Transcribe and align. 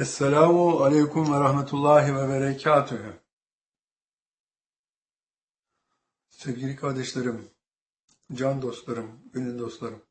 Esselamu 0.00 0.80
Aleyküm 0.84 1.32
ve 1.32 1.40
Rahmetullahi 1.40 2.16
ve 2.16 2.28
Berekatühü. 2.28 3.20
Sevgili 6.28 6.76
kardeşlerim, 6.76 7.50
can 8.32 8.62
dostlarım, 8.62 9.20
gönül 9.32 9.58
dostlarım. 9.58 10.02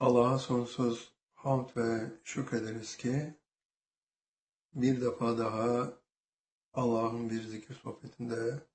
Allah'a 0.00 0.38
sonsuz 0.38 1.12
hamd 1.34 1.76
ve 1.76 2.12
şükrederiz 2.24 2.96
ki 2.96 3.34
bir 4.74 5.00
defa 5.00 5.38
daha 5.38 5.92
Allah'ın 6.74 7.30
bir 7.30 7.42
zikir 7.42 7.74
sohbetinde 7.74 8.66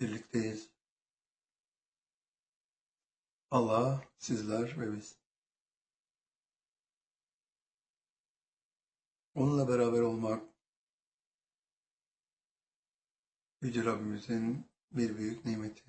birlikteyiz. 0.00 0.68
Allah, 3.50 4.04
sizler 4.18 4.80
ve 4.80 4.96
biz. 4.96 5.21
Onunla 9.34 9.68
beraber 9.68 10.00
olmak 10.00 10.42
Yüce 13.62 13.84
Rabbimizin 13.84 14.66
bir 14.92 15.16
büyük 15.18 15.44
nimeti. 15.44 15.82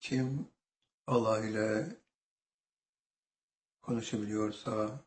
Kim 0.00 0.48
Allah 1.06 1.46
ile 1.46 1.96
konuşabiliyorsa, 3.82 5.00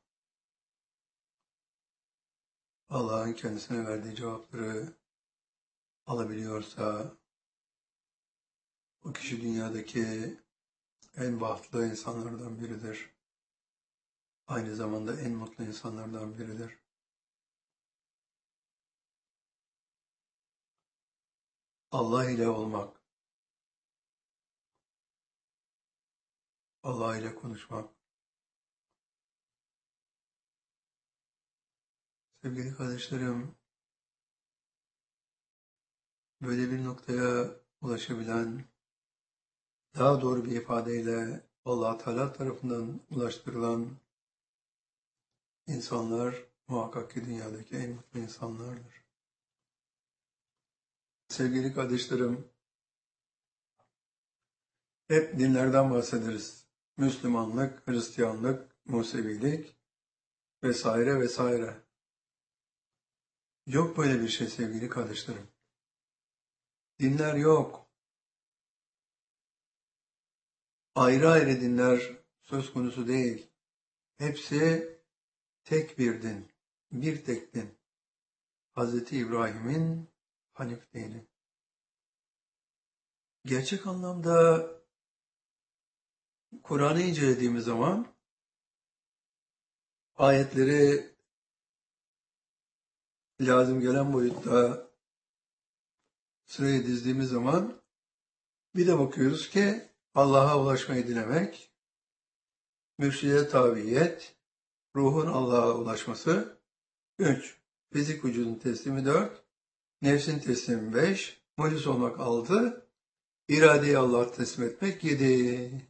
Allah'ın 2.89 3.33
kendisine 3.33 3.87
verdiği 3.87 4.15
cevapları 4.15 4.93
alabiliyorsa, 6.05 7.11
o 9.03 9.13
kişi 9.13 9.41
dünyadaki 9.41 10.37
en 11.17 11.41
bahtlı 11.41 11.87
insanlardan 11.87 12.59
biridir. 12.59 13.09
Aynı 14.47 14.75
zamanda 14.75 15.21
en 15.21 15.31
mutlu 15.31 15.63
insanlardan 15.63 16.37
biridir. 16.37 16.79
Allah 21.91 22.29
ile 22.31 22.47
olmak, 22.49 22.97
Allah 26.83 27.17
ile 27.17 27.35
konuşmak. 27.35 27.89
Sevgili 32.41 32.75
kardeşlerim, 32.75 33.55
böyle 36.41 36.71
bir 36.71 36.83
noktaya 36.83 37.55
ulaşabilen, 37.81 38.65
daha 39.97 40.21
doğru 40.21 40.45
bir 40.45 40.51
ifadeyle 40.51 41.41
Allah 41.65 41.97
Teala 41.97 42.33
tarafından 42.33 42.99
ulaştırılan 43.09 43.89
insanlar 45.67 46.43
muhakkak 46.67 47.11
ki 47.11 47.25
dünyadaki 47.25 47.75
en 47.75 47.89
mutlu 47.89 48.19
insanlardır. 48.19 49.05
Sevgili 51.27 51.73
kardeşlerim, 51.73 52.47
hep 55.07 55.39
dinlerden 55.39 55.91
bahsederiz. 55.91 56.67
Müslümanlık, 56.97 57.87
Hristiyanlık, 57.87 58.75
Musevilik 58.85 59.77
vesaire 60.63 61.19
vesaire. 61.19 61.83
Yok 63.65 63.97
böyle 63.97 64.21
bir 64.21 64.27
şey 64.27 64.47
sevgili 64.47 64.89
kardeşlerim. 64.89 65.47
Dinler 66.99 67.35
yok. 67.35 67.86
Ayrı 70.97 71.29
ayrı 71.29 71.61
dinler 71.61 72.17
söz 72.41 72.73
konusu 72.73 73.07
değil. 73.07 73.47
Hepsi 74.17 74.89
tek 75.63 75.99
bir 75.99 76.21
din, 76.21 76.51
bir 76.91 77.25
tek 77.25 77.53
din. 77.53 77.77
Hz. 78.75 79.13
İbrahim'in 79.13 80.09
Hanif 80.53 80.93
dini. 80.93 81.27
Gerçek 83.45 83.87
anlamda 83.87 84.65
Kur'an'ı 86.63 87.01
incelediğimiz 87.01 87.63
zaman 87.63 88.07
ayetleri 90.15 91.15
lazım 93.41 93.81
gelen 93.81 94.13
boyutta 94.13 94.87
sıraya 96.45 96.85
dizdiğimiz 96.85 97.29
zaman 97.29 97.81
bir 98.75 98.87
de 98.87 98.99
bakıyoruz 98.99 99.49
ki 99.49 99.96
Allah'a 100.17 100.59
ulaşmayı 100.59 101.07
dilemek, 101.07 101.71
mürşide 102.97 103.49
tabiyet, 103.49 104.35
ruhun 104.95 105.27
Allah'a 105.27 105.73
ulaşması 105.73 106.57
3. 107.19 107.57
Fizik 107.93 108.25
vücudun 108.25 108.55
teslimi 108.55 109.05
4. 109.05 109.43
Nefsin 110.01 110.39
teslimi 110.39 110.93
5. 110.93 111.41
Mulis 111.57 111.87
olmak 111.87 112.19
6. 112.19 112.87
İradeyi 113.47 113.97
Allah'a 113.97 114.31
teslim 114.31 114.67
etmek 114.67 115.03
7. 115.03 115.87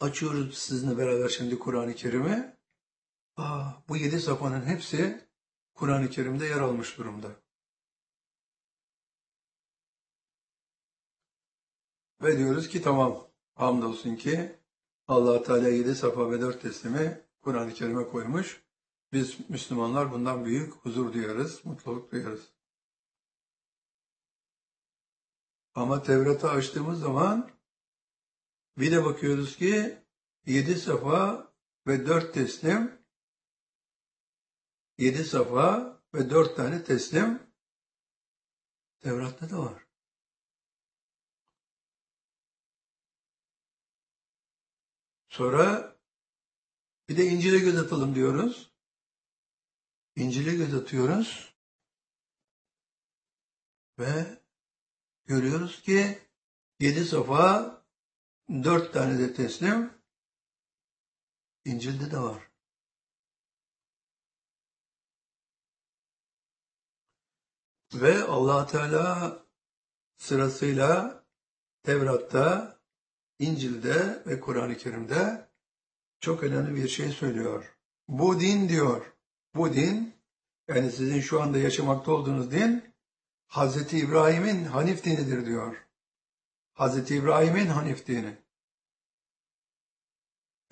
Açıyoruz 0.00 0.58
sizinle 0.58 0.98
beraber 0.98 1.28
şimdi 1.28 1.58
Kur'an-ı 1.58 1.94
Kerim'i. 1.94 2.56
Aa, 3.36 3.70
bu 3.88 3.96
yedi 3.96 4.20
safanın 4.20 4.66
hepsi 4.66 5.28
Kur'an-ı 5.74 6.10
Kerim'de 6.10 6.46
yer 6.46 6.60
almış 6.60 6.98
durumda. 6.98 7.28
Ve 12.22 12.38
diyoruz 12.38 12.68
ki 12.68 12.82
tamam, 12.82 13.28
hamdolsun 13.54 14.16
ki 14.16 14.58
allah 15.08 15.42
Teala 15.42 15.68
yedi 15.68 15.94
safa 15.94 16.30
ve 16.30 16.40
dört 16.40 16.62
teslimi 16.62 17.22
Kur'an-ı 17.40 17.74
Kerim'e 17.74 18.08
koymuş. 18.08 18.62
Biz 19.12 19.50
Müslümanlar 19.50 20.12
bundan 20.12 20.44
büyük 20.44 20.72
huzur 20.74 21.12
duyarız, 21.12 21.64
mutluluk 21.64 22.12
duyarız. 22.12 22.52
Ama 25.74 26.02
Tevrat'ı 26.02 26.50
açtığımız 26.50 27.00
zaman 27.00 27.50
bir 28.78 28.92
de 28.92 29.04
bakıyoruz 29.04 29.56
ki 29.56 29.98
yedi 30.46 30.74
safa 30.74 31.52
ve 31.86 32.06
dört 32.06 32.34
teslim 32.34 32.98
yedi 34.98 35.24
safa 35.24 36.00
ve 36.14 36.30
dört 36.30 36.56
tane 36.56 36.84
teslim 36.84 37.42
Tevrat'ta 39.00 39.50
da 39.50 39.58
var. 39.58 39.85
Sonra 45.36 45.96
bir 47.08 47.16
de 47.16 47.24
İncil'e 47.24 47.58
göz 47.58 47.78
atalım 47.78 48.14
diyoruz. 48.14 48.72
İncil'e 50.16 50.54
göz 50.54 50.74
atıyoruz. 50.74 51.54
Ve 53.98 54.40
görüyoruz 55.24 55.82
ki 55.82 56.18
yedi 56.80 57.04
safa 57.04 57.76
dört 58.48 58.92
tane 58.92 59.18
de 59.18 59.34
teslim 59.34 59.92
İncil'de 61.64 62.10
de 62.10 62.18
var. 62.18 62.50
Ve 67.94 68.24
allah 68.24 68.66
Teala 68.66 69.38
sırasıyla 70.16 71.24
Tevrat'ta, 71.82 72.75
İncil'de 73.38 74.22
ve 74.26 74.40
Kur'an-ı 74.40 74.76
Kerim'de 74.76 75.48
çok 76.20 76.42
önemli 76.42 76.74
bir 76.74 76.88
şey 76.88 77.10
söylüyor. 77.10 77.76
Bu 78.08 78.40
din 78.40 78.68
diyor, 78.68 79.12
bu 79.54 79.74
din, 79.74 80.14
yani 80.68 80.90
sizin 80.90 81.20
şu 81.20 81.42
anda 81.42 81.58
yaşamakta 81.58 82.12
olduğunuz 82.12 82.50
din, 82.50 82.84
Hz. 83.48 83.94
İbrahim'in 83.94 84.64
Hanif 84.64 85.04
dinidir 85.04 85.46
diyor. 85.46 85.86
Hz. 86.74 87.10
İbrahim'in 87.10 87.66
Hanif 87.66 88.06
dini. 88.06 88.36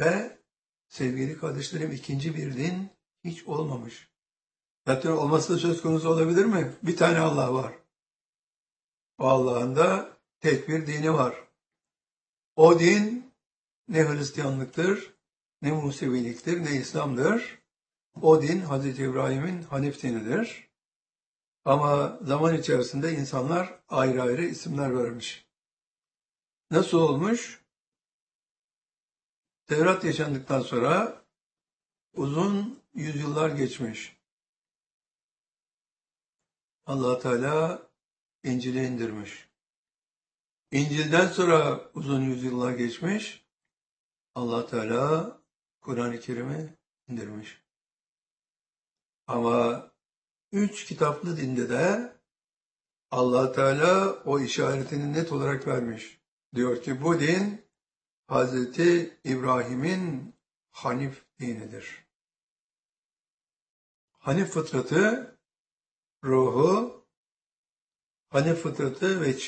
Ve 0.00 0.39
sevgili 0.89 1.39
kardeşlerim 1.39 1.93
ikinci 1.93 2.37
bir 2.37 2.56
din 2.56 2.91
hiç 3.25 3.47
olmamış. 3.47 4.09
Zaten 4.87 5.11
olması 5.11 5.55
da 5.55 5.59
söz 5.59 5.83
konusu 5.83 6.09
olabilir 6.09 6.44
mi? 6.44 6.73
Bir 6.83 6.97
tane 6.97 7.19
Allah 7.19 7.55
var. 7.55 7.73
O 9.19 9.29
Allah'ın 9.29 9.77
da 9.77 10.17
tek 10.41 10.69
bir 10.69 10.87
dini 10.87 11.12
var. 11.12 11.44
O 12.56 12.79
din 12.79 13.33
ne 13.89 14.09
Hristiyanlıktır, 14.09 15.15
ne 15.62 15.73
Museviliktir 15.73 16.65
ne 16.65 16.71
İslam'dır. 16.77 17.59
O 18.23 18.43
din 18.43 18.61
Hazreti 18.61 19.03
İbrahim'in 19.03 19.62
Hanif 19.62 20.03
dinidir. 20.03 20.69
Ama 21.65 22.19
zaman 22.23 22.55
içerisinde 22.55 23.12
insanlar 23.12 23.81
ayrı 23.89 24.23
ayrı 24.23 24.45
isimler 24.45 24.97
vermiş. 24.99 25.47
Nasıl 26.71 26.99
olmuş? 26.99 27.65
Tevrat 29.67 30.05
yaşandıktan 30.05 30.61
sonra 30.61 31.23
uzun 32.15 32.81
yüzyıllar 32.95 33.51
geçmiş. 33.51 34.17
allah 36.87 37.19
Teala 37.19 37.83
İncil'i 38.45 38.85
indirmiş. 38.85 39.44
İncil'den 40.75 41.29
sonra 41.29 41.91
uzun 41.94 42.23
yüzyıllar 42.23 42.73
geçmiş. 42.73 43.47
Allah 44.35 44.67
Teala 44.67 45.38
Kur'an-ı 45.81 46.21
Kerim'i 46.21 46.76
indirmiş. 47.09 47.62
Ama 49.26 49.91
üç 50.53 50.85
kitaplı 50.85 51.37
dinde 51.37 51.69
de 51.69 52.12
allah 53.11 53.53
Teala 53.53 54.12
o 54.25 54.41
işaretini 54.41 55.12
net 55.12 55.32
olarak 55.32 55.67
vermiş. 55.67 56.21
Diyor 56.55 56.82
ki 56.82 57.03
bu 57.03 57.20
din 57.20 57.65
Hazreti 58.27 59.19
İbrahim'in 59.25 60.35
Hanif 60.70 61.25
dinidir. 61.41 62.06
Hanif 64.19 64.49
fıtratı, 64.49 65.37
ruhu, 66.25 67.06
Hanif 68.29 68.62
fıtratı 68.62 69.20
ve 69.20 69.38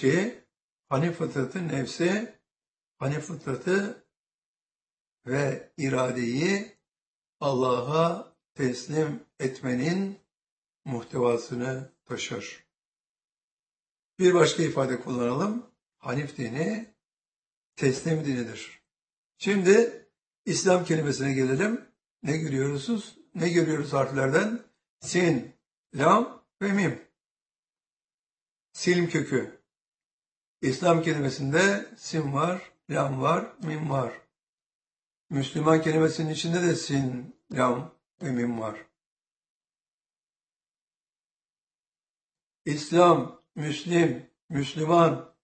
Hanif 0.88 1.18
fıtratı 1.18 1.68
nefsi, 1.68 2.38
Hanif 2.98 3.24
fıtratı 3.24 4.06
ve 5.26 5.72
iradeyi 5.76 6.76
Allah'a 7.40 8.36
teslim 8.54 9.26
etmenin 9.40 10.18
muhtevasını 10.84 11.92
taşır. 12.04 12.66
Bir 14.18 14.34
başka 14.34 14.62
ifade 14.62 15.00
kullanalım. 15.00 15.70
Hanif 15.98 16.36
dini 16.36 16.94
teslim 17.76 18.24
dinidir. 18.24 18.82
Şimdi 19.38 20.06
İslam 20.44 20.84
kelimesine 20.84 21.32
gelelim. 21.32 21.88
Ne 22.22 22.36
görüyoruz? 22.36 23.18
Ne 23.34 23.48
görüyoruz 23.48 23.92
harflerden? 23.92 24.62
Sin, 25.00 25.54
lam 25.94 26.44
ve 26.62 26.72
mim. 26.72 27.02
Silm 28.72 29.08
kökü. 29.08 29.65
İslam 30.66 31.02
kelimesinde 31.02 31.86
sin 31.96 32.32
var, 32.32 32.72
lam 32.90 33.22
var, 33.22 33.56
mim 33.62 33.90
var. 33.90 34.20
Müslüman 35.30 35.82
kelimesinin 35.82 36.30
içinde 36.30 36.62
de 36.62 36.74
sin, 36.74 37.36
lam 37.52 37.94
ve 38.22 38.30
mim 38.30 38.60
var. 38.60 38.86
İslam, 42.64 43.42
Müslim, 43.54 44.30
Müslüman 44.48 45.34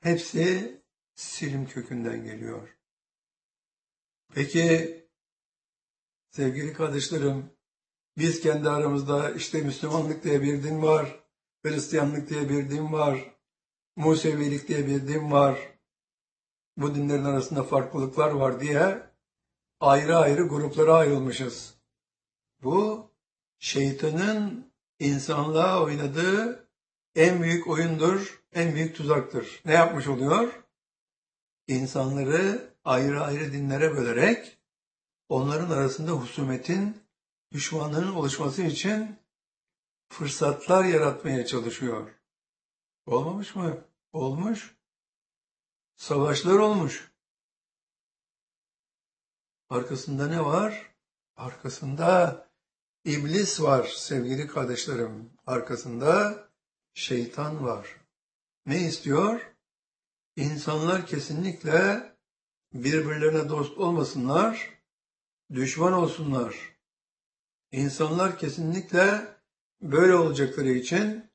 hepsi 0.00 0.82
silim 1.14 1.66
kökünden 1.66 2.24
geliyor. 2.24 2.78
Peki 4.34 4.94
sevgili 6.30 6.72
kardeşlerim 6.72 7.50
biz 8.18 8.40
kendi 8.40 8.68
aramızda 8.68 9.30
işte 9.30 9.62
Müslümanlık 9.62 10.24
diye 10.24 10.42
bir 10.42 10.62
din 10.62 10.82
var, 10.82 11.27
Hristiyanlık 11.62 12.28
diye 12.30 12.48
bir 12.48 12.70
din 12.70 12.92
var, 12.92 13.34
Musevilik 13.96 14.68
diye 14.68 14.86
bir 14.86 15.08
din 15.08 15.30
var, 15.30 15.58
bu 16.76 16.94
dinlerin 16.94 17.24
arasında 17.24 17.62
farklılıklar 17.62 18.30
var 18.30 18.60
diye 18.60 19.02
ayrı 19.80 20.16
ayrı 20.16 20.42
gruplara 20.42 20.94
ayrılmışız. 20.94 21.74
Bu 22.62 23.10
şeytanın 23.58 24.72
insanlığa 24.98 25.84
oynadığı 25.84 26.68
en 27.14 27.42
büyük 27.42 27.68
oyundur, 27.68 28.42
en 28.52 28.74
büyük 28.74 28.96
tuzaktır. 28.96 29.62
Ne 29.64 29.72
yapmış 29.72 30.06
oluyor? 30.06 30.62
İnsanları 31.68 32.74
ayrı 32.84 33.24
ayrı 33.24 33.52
dinlere 33.52 33.96
bölerek 33.96 34.58
onların 35.28 35.70
arasında 35.70 36.10
husumetin, 36.10 36.96
düşmanlığın 37.52 38.14
oluşması 38.14 38.62
için 38.62 39.16
fırsatlar 40.08 40.84
yaratmaya 40.84 41.46
çalışıyor. 41.46 42.14
Olmamış 43.06 43.56
mı? 43.56 43.84
Olmuş. 44.12 44.76
Savaşlar 45.96 46.58
olmuş. 46.58 47.12
Arkasında 49.68 50.28
ne 50.28 50.44
var? 50.44 50.94
Arkasında 51.36 52.46
İblis 53.04 53.60
var 53.60 53.84
sevgili 53.86 54.46
kardeşlerim. 54.46 55.30
Arkasında 55.46 56.44
şeytan 56.94 57.64
var. 57.64 57.96
Ne 58.66 58.80
istiyor? 58.80 59.40
İnsanlar 60.36 61.06
kesinlikle 61.06 62.12
birbirlerine 62.72 63.48
dost 63.48 63.78
olmasınlar, 63.78 64.70
düşman 65.54 65.92
olsunlar. 65.92 66.56
İnsanlar 67.72 68.38
kesinlikle 68.38 69.37
böyle 69.80 70.14
olacakları 70.14 70.68
için 70.68 71.30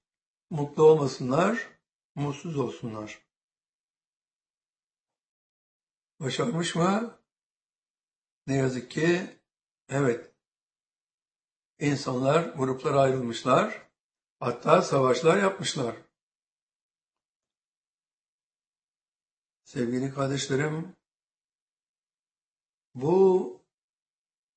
mutlu 0.49 0.83
olmasınlar, 0.83 1.69
mutsuz 2.15 2.57
olsunlar. 2.57 3.21
Başarmış 6.19 6.75
mı? 6.75 7.19
Ne 8.47 8.55
yazık 8.55 8.91
ki 8.91 9.39
evet. 9.89 10.31
İnsanlar 11.79 12.43
gruplara 12.43 13.01
ayrılmışlar. 13.01 13.89
Hatta 14.39 14.81
savaşlar 14.81 15.37
yapmışlar. 15.37 15.95
Sevgili 19.63 20.13
kardeşlerim, 20.13 20.95
bu 22.95 23.61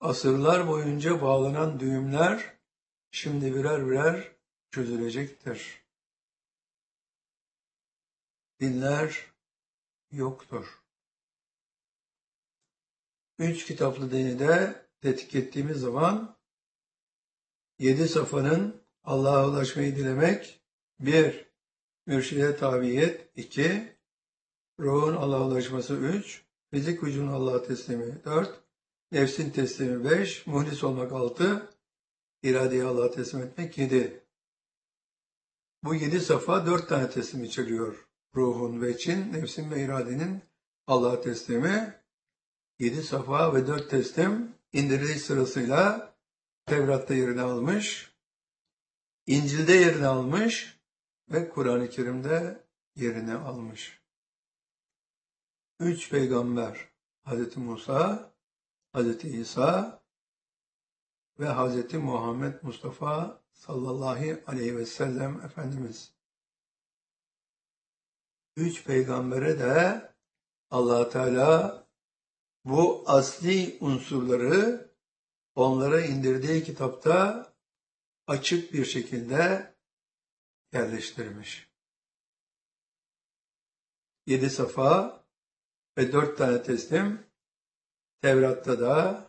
asırlar 0.01 0.69
boyunca 0.69 1.23
bağlanan 1.23 1.81
düğümler 1.81 2.56
şimdi 3.17 3.55
birer 3.55 3.87
birer 3.87 4.33
çözülecektir. 4.71 5.85
Dinler 8.61 9.27
yoktur. 10.11 10.83
Üç 13.39 13.65
kitaplı 13.65 14.11
dini 14.11 14.39
de 14.39 14.83
tetkik 15.01 15.35
ettiğimiz 15.35 15.81
zaman 15.81 16.37
yedi 17.79 18.09
safanın 18.09 18.83
Allah'a 19.05 19.49
ulaşmayı 19.49 19.97
dilemek. 19.97 20.61
Bir, 21.01 21.47
mürşide 22.07 22.57
tabiyet. 22.57 23.31
iki 23.37 23.97
ruhun 24.81 25.17
Allah'a 25.17 25.47
ulaşması. 25.47 25.97
Üç, 25.97 26.45
fizik 26.71 27.03
vücudun 27.03 27.29
Allah'a 27.29 27.63
teslimi. 27.63 28.25
Dört, 28.25 28.61
nefsin 29.13 29.51
teslimi. 29.51 30.11
Beş, 30.11 30.47
muhlis 30.47 30.85
olmak. 30.85 31.13
Altı, 31.13 31.76
iradeyi 32.47 32.85
Allah'a 32.85 33.11
teslim 33.11 33.43
etmek. 33.43 33.79
Yedi. 33.79 34.25
Bu 35.85 35.95
yedi 35.95 36.21
safa 36.21 36.67
dört 36.67 36.89
tane 36.89 37.11
teslim 37.11 37.45
içeriyor. 37.45 38.09
Ruhun 38.35 38.81
ve 38.83 38.95
için, 38.95 39.33
nefsin 39.33 39.71
ve 39.71 39.83
iradenin 39.83 40.43
Allah'a 40.87 41.21
teslimi. 41.21 42.03
Yedi 42.79 43.03
safa 43.03 43.55
ve 43.55 43.67
dört 43.67 43.91
teslim 43.91 44.55
indiriliş 44.73 45.23
sırasıyla 45.23 46.15
Tevrat'ta 46.67 47.15
yerini 47.15 47.41
almış. 47.41 48.13
İncil'de 49.27 49.73
yerini 49.73 50.07
almış 50.07 50.81
ve 51.31 51.49
Kur'an-ı 51.49 51.91
Kerim'de 51.91 52.65
yerini 52.97 53.35
almış. 53.35 54.01
Üç 55.81 56.11
peygamber, 56.11 56.89
Hz. 57.27 57.57
Musa, 57.57 58.33
Hz. 58.95 59.25
İsa 59.25 60.03
ve 61.41 61.49
Hz. 61.49 61.95
Muhammed 61.95 62.63
Mustafa 62.63 63.43
sallallahu 63.53 64.43
aleyhi 64.47 64.77
ve 64.77 64.87
sellem 64.87 65.41
Efendimiz. 65.41 66.13
Üç 68.57 68.85
peygambere 68.85 69.59
de 69.59 70.03
allah 70.71 71.09
Teala 71.09 71.87
bu 72.65 73.05
asli 73.07 73.79
unsurları 73.81 74.91
onlara 75.55 76.01
indirdiği 76.01 76.65
kitapta 76.65 77.47
açık 78.27 78.73
bir 78.73 78.85
şekilde 78.85 79.75
yerleştirmiş. 80.73 81.71
Yedi 84.27 84.51
safa 84.51 85.25
ve 85.99 86.13
dört 86.13 86.39
tane 86.39 86.63
teslim 86.63 87.27
Tevrat'ta 88.23 88.81
da, 88.81 89.27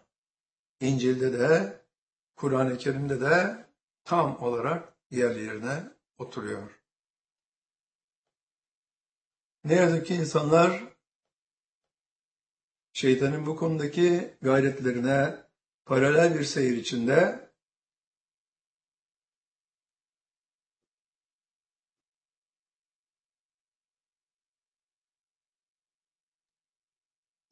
İncil'de 0.79 1.39
de, 1.39 1.76
Kur'an-ı 2.37 2.77
Kerim'de 2.77 3.21
de 3.21 3.65
tam 4.03 4.43
olarak 4.43 4.93
yerlerine 5.11 5.83
oturuyor. 6.17 6.79
Ne 9.63 9.75
yazık 9.75 10.05
ki 10.05 10.15
insanlar 10.15 10.83
şeytanın 12.93 13.45
bu 13.45 13.55
konudaki 13.55 14.37
gayretlerine 14.41 15.35
paralel 15.85 16.39
bir 16.39 16.43
seyir 16.43 16.77
içinde 16.77 17.49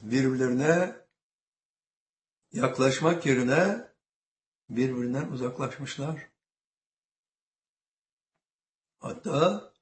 birbirlerine 0.02 0.96
yaklaşmak 2.52 3.26
yerine 3.26 3.95
birbirinden 4.70 5.32
uzaklaşmışlar. 5.32 6.32
Hatta 9.00 9.74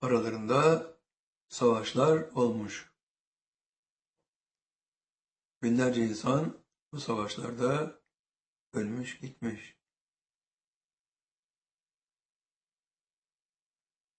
aralarında 0.00 0.96
savaşlar 1.48 2.20
olmuş. 2.20 2.92
Binlerce 5.62 6.06
insan 6.06 6.64
bu 6.92 7.00
savaşlarda 7.00 8.00
ölmüş 8.72 9.18
gitmiş. 9.20 9.76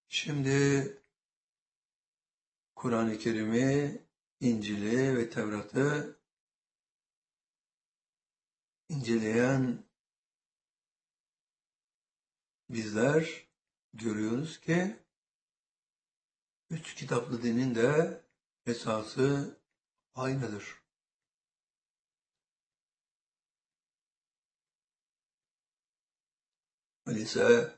Şimdi 0.07 0.97
Kur'an-ı 2.75 3.17
Kerim'i, 3.17 4.01
İncil'i 4.39 5.17
ve 5.17 5.29
Tevrat'ı 5.29 6.19
inceleyen 8.89 9.90
bizler 12.73 13.47
görüyoruz 13.93 14.59
ki 14.59 14.99
üç 16.69 16.95
kitaplı 16.95 17.43
dinin 17.43 17.75
de 17.75 18.21
esası 18.65 19.59
aynıdır. 20.15 20.81
Öyleyse 27.05 27.75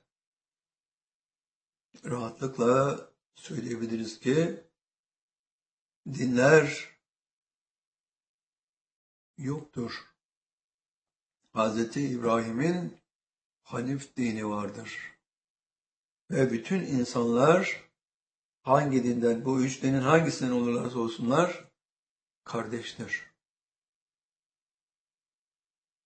rahatlıkla 2.05 3.09
söyleyebiliriz 3.35 4.19
ki 4.19 4.63
dinler 6.05 6.97
yoktur. 9.38 10.13
Hz. 11.53 11.97
İbrahim'in 11.97 13.02
Hanif 13.63 14.17
dini 14.17 14.50
vardır. 14.50 15.17
Ve 16.32 16.51
bütün 16.51 16.82
insanlar 16.82 17.89
hangi 18.62 19.03
dinden, 19.03 19.46
bu 19.46 19.62
üç 19.62 19.84
dinin 19.84 20.01
hangisinden 20.01 20.51
olurlarsa 20.51 21.00
olsunlar 21.00 21.65
kardeştir. 22.43 23.34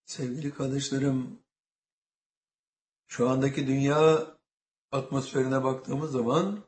Sevgili 0.06 0.54
kardeşlerim, 0.54 1.40
şu 3.08 3.30
andaki 3.30 3.68
dünya 3.68 4.28
atmosferine 4.92 5.64
baktığımız 5.64 6.12
zaman 6.12 6.64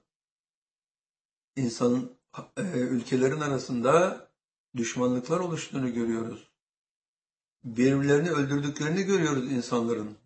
insan 1.56 2.18
e, 2.58 2.62
ülkelerin 2.72 3.42
arasında 3.42 4.28
düşmanlıklar 4.76 5.40
oluştuğunu 5.40 5.94
görüyoruz. 5.94 6.50
Birbirlerini 7.64 8.32
öldürdüklerini 8.32 9.04
görüyoruz 9.04 9.52
insanların. 9.52 10.18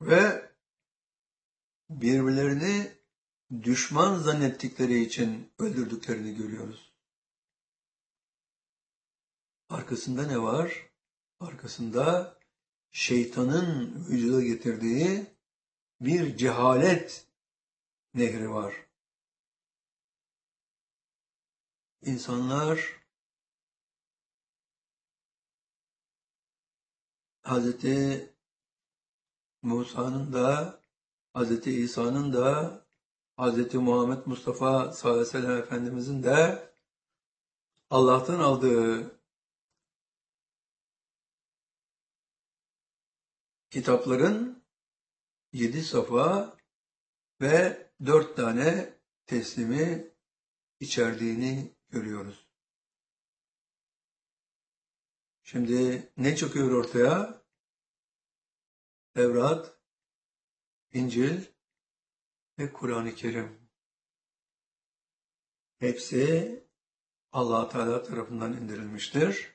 Ve 0.00 0.52
birbirlerini 1.90 2.92
düşman 3.62 4.18
zannettikleri 4.18 5.00
için 5.00 5.52
öldürdüklerini 5.58 6.34
görüyoruz. 6.34 6.92
Arkasında 9.68 10.26
ne 10.26 10.38
var? 10.42 10.90
Arkasında 11.40 12.38
şeytanın 12.90 13.94
vücuda 14.08 14.42
getirdiği 14.42 15.26
bir 16.00 16.36
cehalet 16.36 17.26
nehri 18.14 18.50
var. 18.50 18.86
İnsanlar 22.02 23.06
Hazreti 27.42 28.35
Musa'nın 29.66 30.32
da 30.32 30.80
Hazreti 31.32 31.72
İsa'nın 31.72 32.32
da 32.32 32.80
Hazreti 33.36 33.78
Muhammed 33.78 34.26
Mustafa 34.26 34.92
sallallahu 34.92 35.20
aleyhi 35.20 35.34
ve 35.34 35.40
sellem 35.40 35.58
Efendimizin 35.58 36.22
de 36.22 36.68
Allah'tan 37.90 38.38
aldığı 38.40 39.10
kitapların 43.70 44.62
yedi 45.52 45.82
safa 45.82 46.56
ve 47.40 47.86
dört 48.06 48.36
tane 48.36 48.94
teslimi 49.26 50.10
içerdiğini 50.80 51.74
görüyoruz. 51.88 52.46
Şimdi 55.42 56.08
ne 56.16 56.36
çıkıyor 56.36 56.70
ortaya? 56.70 57.45
Tevrat, 59.16 59.74
İncil 60.92 61.40
ve 62.58 62.72
Kur'an-ı 62.72 63.14
Kerim. 63.14 63.58
Hepsi 65.78 66.64
allah 67.32 67.68
Teala 67.68 68.02
tarafından 68.02 68.52
indirilmiştir 68.52 69.52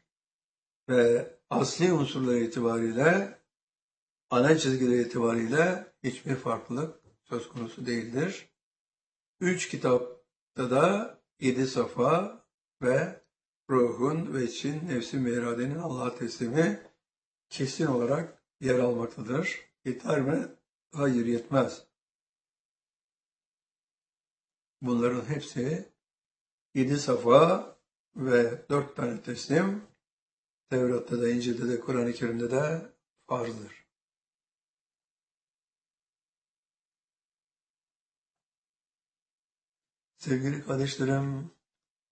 ve 0.90 1.34
asli 1.50 1.94
unsurları 1.94 2.40
itibariyle 2.40 3.40
ana 4.30 4.58
çizgileri 4.58 5.02
itibariyle 5.02 5.94
hiçbir 6.04 6.36
farklılık 6.36 7.00
söz 7.24 7.50
konusu 7.50 7.86
değildir. 7.86 8.50
Üç 9.40 9.70
kitapta 9.70 10.72
da 10.72 11.18
yedi 11.40 11.68
safa 11.68 12.46
ve 12.82 13.22
ruhun 13.70 14.34
ve 14.34 14.44
için 14.44 14.88
nefsi 14.88 15.18
meradenin 15.18 15.80
Allah'a 15.80 16.16
teslimi 16.16 16.82
kesin 17.50 17.86
olarak 17.86 18.41
yer 18.62 18.80
almaktadır. 18.80 19.60
Yeter 19.86 20.22
mi? 20.22 20.48
Hayır 20.92 21.26
yetmez. 21.26 21.88
Bunların 24.82 25.26
hepsi 25.26 25.92
yedi 26.76 26.98
safa 26.98 27.78
ve 28.16 28.66
dört 28.70 28.96
tane 28.96 29.22
teslim 29.22 29.92
Tevrat'ta 30.70 31.22
da, 31.22 31.30
İncil'de 31.30 31.70
de, 31.70 31.80
Kur'an-ı 31.80 32.14
Kerim'de 32.14 32.52
de 32.52 32.94
farzdır. 33.28 33.86
Sevgili 40.18 40.64
kardeşlerim, 40.64 41.52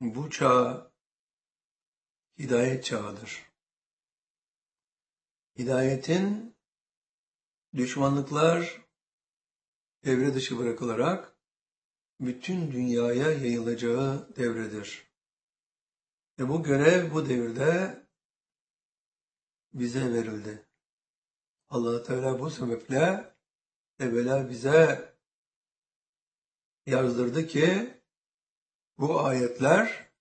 bu 0.02 0.30
çağ 0.30 0.92
hidayet 2.40 2.86
çağıdır. 2.86 3.49
Hidayetin 5.60 6.56
düşmanlıklar 7.76 8.82
devre 10.06 10.34
dışı 10.34 10.58
bırakılarak 10.58 11.38
bütün 12.20 12.72
dünyaya 12.72 13.32
yayılacağı 13.32 14.36
devredir. 14.36 15.08
Ve 16.40 16.50
bu 16.50 16.64
görev 16.64 17.14
bu 17.14 17.30
devirde 17.30 18.04
bize 19.74 20.14
verildi. 20.14 20.66
allah 21.70 22.04
Teala 22.04 22.40
bu 22.40 22.50
sebeple 22.50 23.36
evvela 24.00 24.50
bize 24.50 25.14
yazdırdı 26.86 27.48
ki 27.48 27.94
bu 28.98 29.20
ayetler 29.20 30.12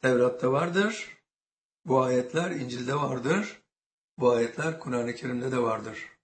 Tevrat'ta 0.00 0.52
vardır. 0.52 1.16
Bu 1.84 2.02
ayetler 2.02 2.50
İncil'de 2.50 2.94
vardır. 2.94 3.59
Bu 4.20 4.30
ayetler 4.30 4.80
Kur'an-ı 4.80 5.14
Kerim'de 5.14 5.52
de 5.52 5.58
vardır. 5.58 6.18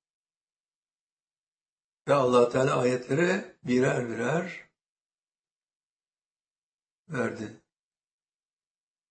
Ve 2.08 2.14
allah 2.14 2.48
Teala 2.48 2.78
ayetleri 2.78 3.56
birer 3.64 4.08
birer 4.08 4.68
verdi. 7.08 7.60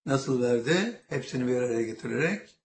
Nasıl 0.06 0.42
verdi? 0.42 1.04
Hepsini 1.08 1.46
bir 1.46 1.56
araya 1.56 1.82
getirerek 1.82 2.56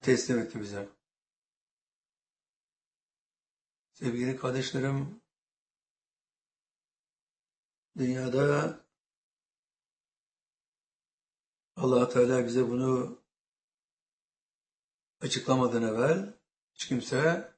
teslim 0.00 0.38
etti 0.38 0.60
bize. 0.60 0.88
Sevgili 3.92 4.36
kardeşlerim, 4.36 5.22
Dünyada 7.96 8.80
allah 11.76 12.08
Teala 12.08 12.46
bize 12.46 12.68
bunu 12.68 13.25
açıklamadan 15.20 15.82
evvel 15.82 16.34
hiç 16.74 16.88
kimse 16.88 17.52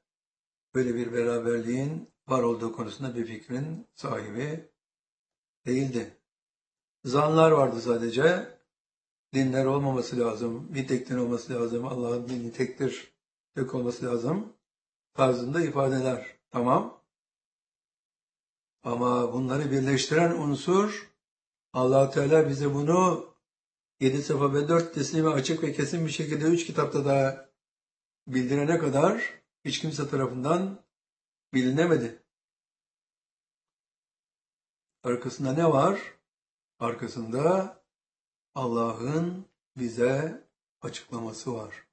böyle 0.75 0.95
bir 0.95 1.12
beraberliğin 1.12 2.11
var 2.29 2.43
olduğu 2.43 2.73
konusunda 2.73 3.15
bir 3.15 3.27
fikrin 3.27 3.87
sahibi 3.95 4.71
değildi. 5.67 6.17
Zanlar 7.05 7.50
vardı 7.50 7.81
sadece. 7.81 8.59
Dinler 9.35 9.65
olmaması 9.65 10.21
lazım, 10.21 10.75
bir 10.75 10.88
tek 10.88 11.09
din 11.09 11.19
olması 11.19 11.55
lazım, 11.55 11.87
Allah'ın 11.87 12.29
dini 12.29 12.53
tektir, 12.53 13.12
tek 13.55 13.75
olması 13.75 14.07
lazım 14.07 14.53
tarzında 15.15 15.61
ifadeler. 15.61 16.27
Tamam. 16.50 17.00
Ama 18.83 19.33
bunları 19.33 19.71
birleştiren 19.71 20.31
unsur 20.31 21.11
allah 21.73 22.11
Teala 22.11 22.49
bize 22.49 22.75
bunu 22.75 23.27
yedi 24.00 24.23
safa 24.23 24.55
ve 24.55 24.69
dört 24.69 24.95
teslimi 24.95 25.29
açık 25.29 25.62
ve 25.62 25.73
kesin 25.73 26.07
bir 26.07 26.11
şekilde 26.11 26.45
üç 26.45 26.67
kitapta 26.67 27.05
da 27.05 27.48
bildirene 28.29 28.79
kadar 28.79 29.41
hiç 29.65 29.79
kimse 29.81 30.11
tarafından 30.11 30.85
bilinemedi. 31.55 32.23
Arkasında 35.03 35.53
ne 35.53 35.65
var? 35.65 36.01
Arkasında 36.79 37.77
Allah'ın 38.55 39.47
bize 39.77 40.45
açıklaması 40.81 41.55
var. 41.55 41.87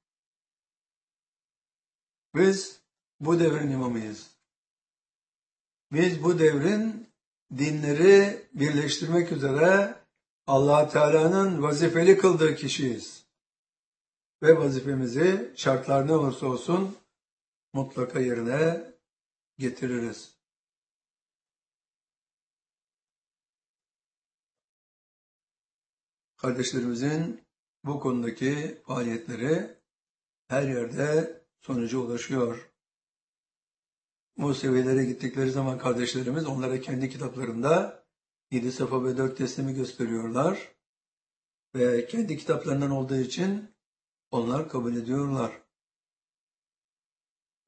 Biz 2.34 2.80
bu 3.20 3.40
devrin 3.40 3.70
imamıyız. 3.70 4.30
Biz 5.92 6.22
bu 6.22 6.38
devrin 6.38 7.08
dinleri 7.56 8.46
birleştirmek 8.54 9.32
üzere 9.32 9.94
allah 10.46 10.88
Teala'nın 10.88 11.62
vazifeli 11.62 12.18
kıldığı 12.18 12.56
kişiyiz. 12.56 13.25
Ve 14.42 14.58
vazifemizi 14.58 15.52
şartlar 15.56 16.06
ne 16.06 16.12
olursa 16.12 16.46
olsun 16.46 16.96
mutlaka 17.72 18.20
yerine 18.20 18.94
getiririz. 19.58 20.36
Kardeşlerimizin 26.36 27.46
bu 27.84 28.00
konudaki 28.00 28.82
faaliyetleri 28.86 29.78
her 30.48 30.62
yerde 30.62 31.40
sonuca 31.60 31.98
ulaşıyor. 31.98 32.72
Bu 34.38 34.54
seviyelere 34.54 35.04
gittikleri 35.04 35.50
zaman 35.50 35.78
kardeşlerimiz 35.78 36.46
onlara 36.46 36.80
kendi 36.80 37.10
kitaplarında 37.10 38.04
yedi 38.50 38.72
safa 38.72 39.04
ve 39.04 39.16
dört 39.16 39.38
teslimi 39.38 39.74
gösteriyorlar. 39.74 40.76
Ve 41.74 42.06
kendi 42.06 42.36
kitaplarından 42.36 42.90
olduğu 42.90 43.16
için 43.16 43.75
onlar 44.30 44.68
kabul 44.68 44.96
ediyorlar. 44.96 45.62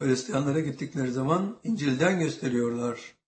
Hristiyanlara 0.01 0.61
gittikleri 0.61 1.13
zaman 1.13 1.61
İncil'den 1.65 2.19
gösteriyorlar. 2.19 3.19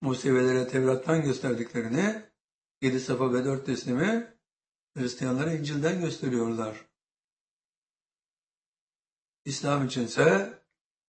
Musevelere 0.00 0.68
Tevrat'tan 0.68 1.22
gösterdiklerini 1.22 2.22
yedi 2.82 3.00
safa 3.00 3.32
ve 3.32 3.44
dört 3.44 3.66
teslimi 3.66 4.34
Hristiyanlara 4.96 5.52
İncil'den 5.52 6.00
gösteriyorlar. 6.00 6.88
İslam 9.44 9.86
içinse 9.86 10.58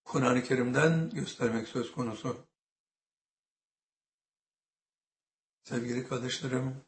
Kur'an-ı 0.04 0.44
Kerim'den 0.44 1.10
göstermek 1.10 1.68
söz 1.68 1.92
konusu. 1.92 2.48
Sevgili 5.63 6.08
kardeşlerim, 6.08 6.82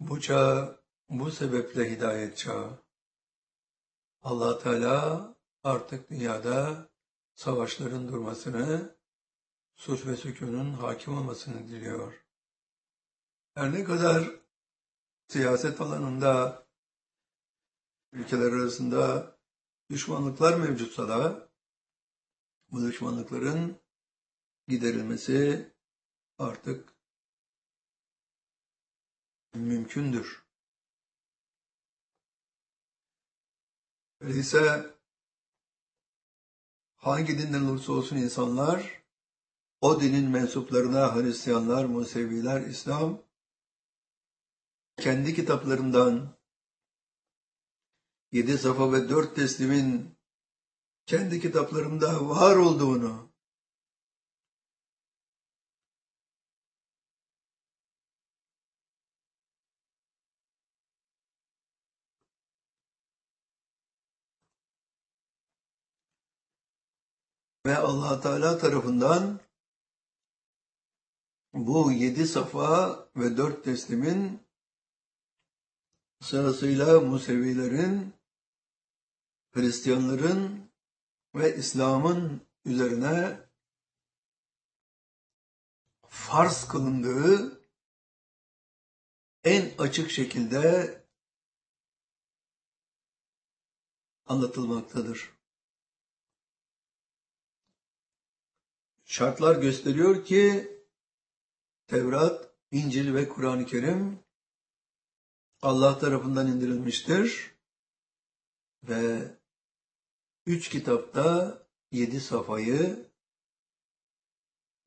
bu 0.00 0.20
çağ 0.20 0.76
bu 1.08 1.30
sebeple 1.30 1.90
hidayet 1.90 2.36
çağı. 2.36 2.81
Allah 4.22 4.58
Teala 4.58 5.34
artık 5.64 6.10
dünyada 6.10 6.88
savaşların 7.34 8.08
durmasını, 8.08 8.96
sus 9.74 10.06
ve 10.06 10.16
sükunun 10.16 10.72
hakim 10.72 11.18
olmasını 11.18 11.68
diliyor. 11.68 12.24
Her 13.54 13.72
ne 13.72 13.84
kadar 13.84 14.30
siyaset 15.28 15.80
alanında 15.80 16.66
ülkeler 18.12 18.52
arasında 18.52 19.36
düşmanlıklar 19.90 20.56
mevcutsa 20.56 21.08
da 21.08 21.48
bu 22.70 22.82
düşmanlıkların 22.82 23.80
giderilmesi 24.68 25.72
artık 26.38 26.94
mümkündür. 29.54 30.51
Öyleyse 34.22 34.90
hangi 36.96 37.38
dinden 37.38 37.64
olursa 37.64 37.92
olsun 37.92 38.16
insanlar 38.16 39.02
o 39.80 40.00
dinin 40.00 40.30
mensuplarına 40.30 41.14
Hristiyanlar, 41.14 41.84
Museviler, 41.84 42.60
İslam 42.60 43.22
kendi 44.96 45.34
kitaplarından 45.34 46.38
yedi 48.32 48.58
safa 48.58 48.92
ve 48.92 49.08
dört 49.08 49.36
teslimin 49.36 50.14
kendi 51.06 51.40
kitaplarında 51.40 52.28
var 52.28 52.56
olduğunu 52.56 53.31
ve 67.66 67.76
allah 67.76 68.20
Teala 68.20 68.58
tarafından 68.58 69.40
bu 71.52 71.92
yedi 71.92 72.26
safa 72.26 72.98
ve 73.16 73.36
dört 73.36 73.64
teslimin 73.64 74.42
sırasıyla 76.20 77.00
Musevilerin, 77.00 78.14
Hristiyanların 79.54 80.70
ve 81.34 81.56
İslam'ın 81.56 82.46
üzerine 82.64 83.40
farz 86.08 86.68
kılındığı 86.68 87.62
en 89.44 89.78
açık 89.78 90.10
şekilde 90.10 91.02
anlatılmaktadır. 94.26 95.31
Şartlar 99.12 99.56
gösteriyor 99.56 100.24
ki 100.24 100.72
Tevrat, 101.86 102.50
İncil 102.70 103.14
ve 103.14 103.28
Kur'an-ı 103.28 103.66
Kerim 103.66 104.18
Allah 105.62 105.98
tarafından 105.98 106.46
indirilmiştir 106.46 107.54
ve 108.82 109.22
üç 110.46 110.68
kitapta 110.68 111.58
yedi 111.90 112.20
safayı 112.20 113.06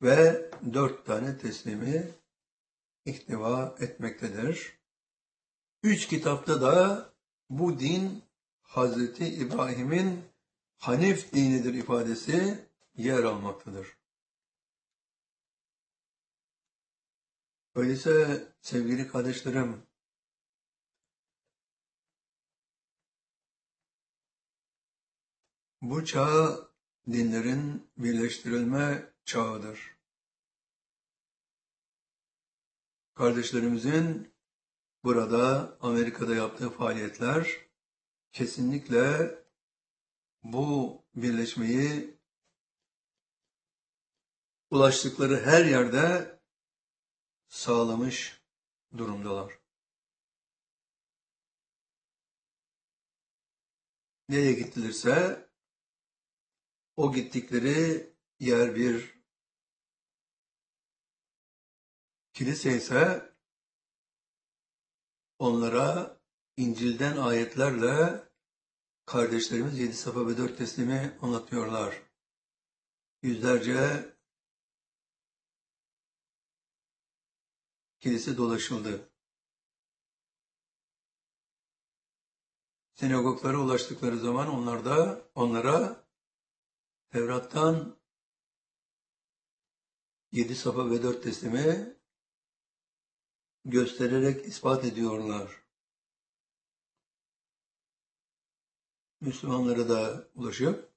ve 0.02 0.50
dört 0.72 1.06
tane 1.06 1.38
teslimi 1.38 2.10
ihtiva 3.04 3.74
etmektedir. 3.80 4.78
Üç 5.82 6.08
kitapta 6.08 6.60
da 6.60 7.06
bu 7.50 7.78
din 7.80 8.22
Hazreti 8.62 9.26
İbrahim'in 9.26 10.24
Hanif 10.76 11.32
dinidir 11.32 11.74
ifadesi 11.74 12.68
yer 12.96 13.22
almaktadır. 13.22 13.96
Öyleyse 17.76 18.46
sevgili 18.60 19.08
kardeşlerim, 19.08 19.86
Bu 25.82 26.04
çağ 26.04 26.58
dinlerin 27.06 27.90
birleştirilme 27.98 29.12
çağıdır. 29.24 29.96
Kardeşlerimizin 33.14 34.34
burada 35.04 35.76
Amerika'da 35.80 36.34
yaptığı 36.34 36.70
faaliyetler 36.70 37.56
kesinlikle 38.32 39.34
bu 40.42 41.02
birleşmeyi 41.14 42.16
ulaştıkları 44.70 45.40
her 45.40 45.64
yerde 45.64 46.35
sağlamış 47.48 48.42
durumdalar. 48.96 49.58
Nereye 54.28 54.52
gittilirse 54.52 55.46
o 56.96 57.12
gittikleri 57.12 58.12
yer 58.40 58.74
bir 58.74 59.16
kilise 62.32 62.76
ise 62.76 63.32
onlara 65.38 66.20
İncil'den 66.56 67.16
ayetlerle 67.16 68.22
kardeşlerimiz 69.06 69.78
yedi 69.78 69.94
safa 69.94 70.28
ve 70.28 70.36
dört 70.36 70.58
teslimi 70.58 71.18
anlatıyorlar. 71.22 72.02
Yüzlerce 73.22 74.15
kilise 78.06 78.36
dolaşıldı. 78.36 79.10
Sinagoglara 82.94 83.58
ulaştıkları 83.58 84.18
zaman 84.18 84.48
onlar 84.48 84.84
da 84.84 85.22
onlara 85.34 86.04
Tevrat'tan 87.10 87.96
yedi 90.32 90.54
safa 90.56 90.90
ve 90.90 91.02
dört 91.02 91.22
teslimi 91.22 91.96
göstererek 93.64 94.46
ispat 94.46 94.84
ediyorlar. 94.84 95.62
Müslümanlara 99.20 99.88
da 99.88 100.28
ulaşıp 100.34 100.92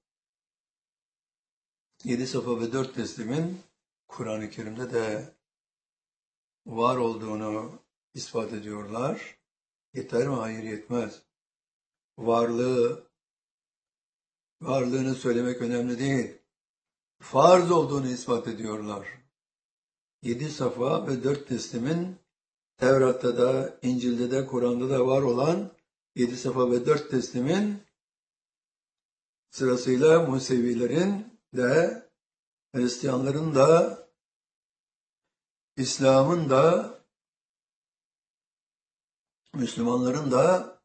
yedi 2.03 2.27
safa 2.27 2.61
ve 2.61 2.71
dört 2.73 2.95
teslimin 2.95 3.61
Kur'an-ı 4.07 4.49
Kerim'de 4.49 4.93
de 4.93 5.38
var 6.69 6.97
olduğunu 6.97 7.79
ispat 8.13 8.53
ediyorlar. 8.53 9.39
Yeter 9.93 10.27
mi? 10.27 10.35
Hayır 10.35 10.63
yetmez. 10.63 11.21
Varlığı, 12.17 13.03
varlığını 14.61 15.15
söylemek 15.15 15.61
önemli 15.61 15.99
değil. 15.99 16.37
Farz 17.21 17.71
olduğunu 17.71 18.07
ispat 18.07 18.47
ediyorlar. 18.47 19.07
Yedi 20.21 20.49
safa 20.49 21.07
ve 21.07 21.23
dört 21.23 21.47
teslimin 21.47 22.15
Tevrat'ta 22.77 23.37
da, 23.37 23.79
İncil'de 23.81 24.31
de, 24.31 24.45
Kur'an'da 24.45 24.89
da 24.89 25.07
var 25.07 25.21
olan 25.21 25.71
yedi 26.15 26.37
safa 26.37 26.71
ve 26.71 26.85
dört 26.85 27.11
teslimin 27.11 27.81
sırasıyla 29.49 30.19
Musevilerin 30.23 31.39
de, 31.53 32.03
Hristiyanların 32.75 33.55
da, 33.55 33.99
İslam'ın 35.79 36.49
da, 36.49 36.93
Müslümanların 39.53 40.31
da 40.31 40.77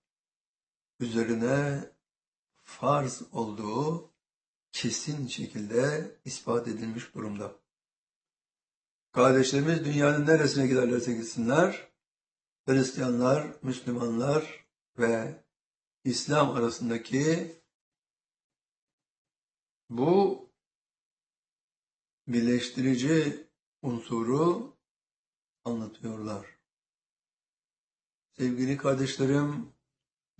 üzerine 1.01 1.81
farz 2.63 3.23
olduğu 3.33 4.11
kesin 4.73 5.27
şekilde 5.27 6.11
ispat 6.25 6.69
edilmiş 6.69 7.15
durumda. 7.15 7.57
Kardeşlerimiz 9.13 9.85
dünyanın 9.85 10.27
neresine 10.27 10.67
giderlerse 10.67 11.13
gitsinler, 11.13 11.89
Hristiyanlar, 12.67 13.47
Müslümanlar 13.63 14.67
ve 14.99 15.45
İslam 16.05 16.51
arasındaki 16.51 17.53
bu 19.91 20.41
birleştirici 22.29 23.47
unsuru 23.83 24.74
anlatıyorlar. 25.65 26.47
Sevgili 28.33 28.77
kardeşlerim, 28.77 29.73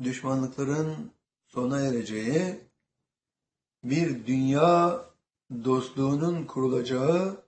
düşmanlıkların 0.03 1.13
sona 1.47 1.81
ereceği, 1.81 2.61
bir 3.85 4.27
dünya 4.27 5.05
dostluğunun 5.65 6.45
kurulacağı 6.47 7.45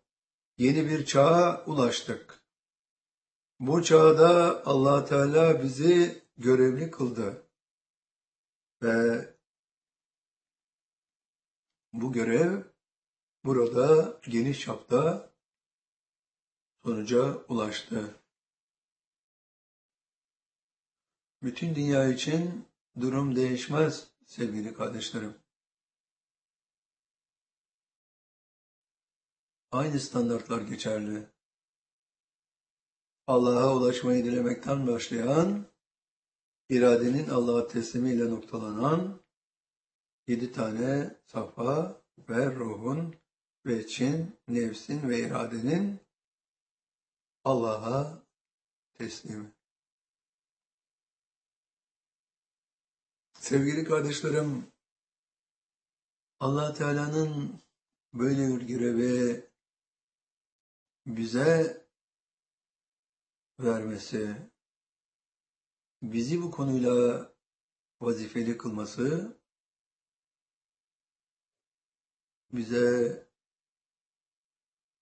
yeni 0.59 0.87
bir 0.87 1.05
çağa 1.05 1.65
ulaştık. 1.67 2.43
Bu 3.61 3.83
çağda 3.83 4.63
allah 4.67 5.05
Teala 5.05 5.63
bizi 5.63 6.23
görevli 6.39 6.91
kıldı. 6.91 7.47
Ve 8.83 9.35
bu 11.93 12.13
görev 12.13 12.63
burada 13.45 14.21
geniş 14.29 14.61
çapta 14.61 15.31
sonuca 16.87 17.45
ulaştı. 17.49 18.15
Bütün 21.43 21.75
dünya 21.75 22.09
için 22.09 22.69
durum 23.01 23.37
değişmez 23.37 24.11
sevgili 24.27 24.75
kardeşlerim. 24.75 25.35
Aynı 29.71 30.01
standartlar 30.01 30.61
geçerli. 30.61 31.27
Allah'a 33.27 33.77
ulaşmayı 33.77 34.25
dilemekten 34.25 34.87
başlayan, 34.87 35.67
iradenin 36.69 37.29
Allah'a 37.29 37.69
teslimiyle 37.69 38.31
noktalanan 38.31 39.21
yedi 40.27 40.53
tane 40.53 41.17
safa 41.25 42.03
ve 42.19 42.55
ruhun 42.55 43.17
ve 43.67 43.87
çin, 43.87 44.37
nefsin 44.49 45.09
ve 45.09 45.21
iradenin 45.21 46.06
Allah'a 47.47 48.23
teslimi. 48.95 49.53
Sevgili 53.33 53.85
kardeşlerim, 53.85 54.73
allah 56.41 56.75
Teala'nın 56.75 57.61
böyle 58.15 58.49
bir 58.49 58.67
görevi 58.69 59.51
bize 61.07 61.87
vermesi, 63.61 64.51
bizi 66.03 66.43
bu 66.43 66.51
konuyla 66.51 67.33
vazifeli 68.01 68.59
kılması, 68.59 69.39
bize 72.53 73.27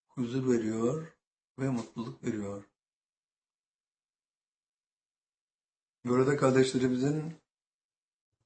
huzur 0.09 0.53
veriyor 0.53 1.14
ve 1.59 1.69
mutluluk 1.69 2.25
veriyor. 2.25 2.65
Burada 6.05 6.37
kardeşlerimizin 6.37 7.35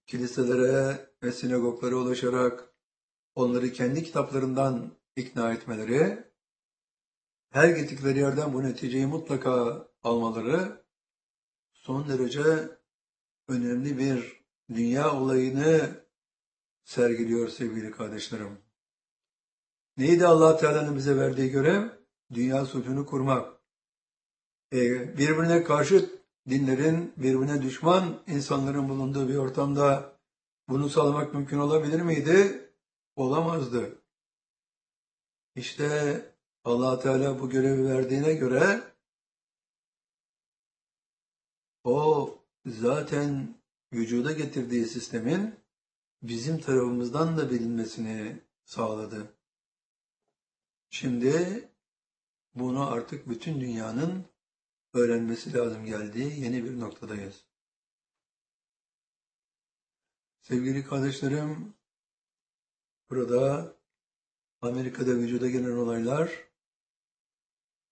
kiliselere 0.06 1.10
ve 1.22 1.32
sinagoglara 1.32 1.94
ulaşarak 1.94 2.74
onları 3.34 3.72
kendi 3.72 4.02
kitaplarından 4.02 4.98
ikna 5.16 5.52
etmeleri, 5.52 6.24
her 7.50 7.68
gittikleri 7.68 8.18
yerden 8.18 8.54
bu 8.54 8.62
neticeyi 8.62 9.06
mutlaka 9.06 9.88
almaları 10.02 10.84
son 11.72 12.08
derece 12.08 12.78
önemli 13.48 13.98
bir 13.98 14.44
dünya 14.74 15.20
olayını 15.20 16.04
sergiliyor 16.84 17.48
sevgili 17.48 17.90
kardeşlerim. 17.90 18.58
Neydi 19.96 20.26
allah 20.26 20.56
Teala'nın 20.56 20.96
bize 20.96 21.16
verdiği 21.16 21.50
görev? 21.50 21.97
Dünya 22.34 22.66
sulhunu 22.66 23.06
kurmak. 23.06 23.60
Ee, 24.72 25.18
birbirine 25.18 25.64
karşı 25.64 26.10
dinlerin 26.48 27.12
birbirine 27.16 27.62
düşman 27.62 28.22
insanların 28.26 28.88
bulunduğu 28.88 29.28
bir 29.28 29.36
ortamda 29.36 30.12
bunu 30.68 30.88
sağlamak 30.88 31.34
mümkün 31.34 31.58
olabilir 31.58 32.00
miydi? 32.00 32.68
Olamazdı. 33.16 34.02
İşte 35.54 36.20
allah 36.64 37.00
Teala 37.00 37.40
bu 37.40 37.50
görevi 37.50 37.84
verdiğine 37.84 38.34
göre 38.34 38.82
o 41.84 42.38
zaten 42.66 43.54
vücuda 43.92 44.32
getirdiği 44.32 44.86
sistemin 44.86 45.54
bizim 46.22 46.60
tarafımızdan 46.60 47.36
da 47.36 47.50
bilinmesini 47.50 48.40
sağladı. 48.64 49.34
Şimdi 50.90 51.68
bunu 52.58 52.90
artık 52.90 53.28
bütün 53.28 53.60
dünyanın 53.60 54.24
öğrenmesi 54.94 55.52
lazım 55.54 55.86
geldiği 55.86 56.40
yeni 56.40 56.64
bir 56.64 56.80
noktadayız. 56.80 57.44
Sevgili 60.40 60.84
kardeşlerim, 60.84 61.74
burada 63.10 63.74
Amerika'da 64.60 65.10
vücuda 65.10 65.50
gelen 65.50 65.76
olaylar 65.76 66.48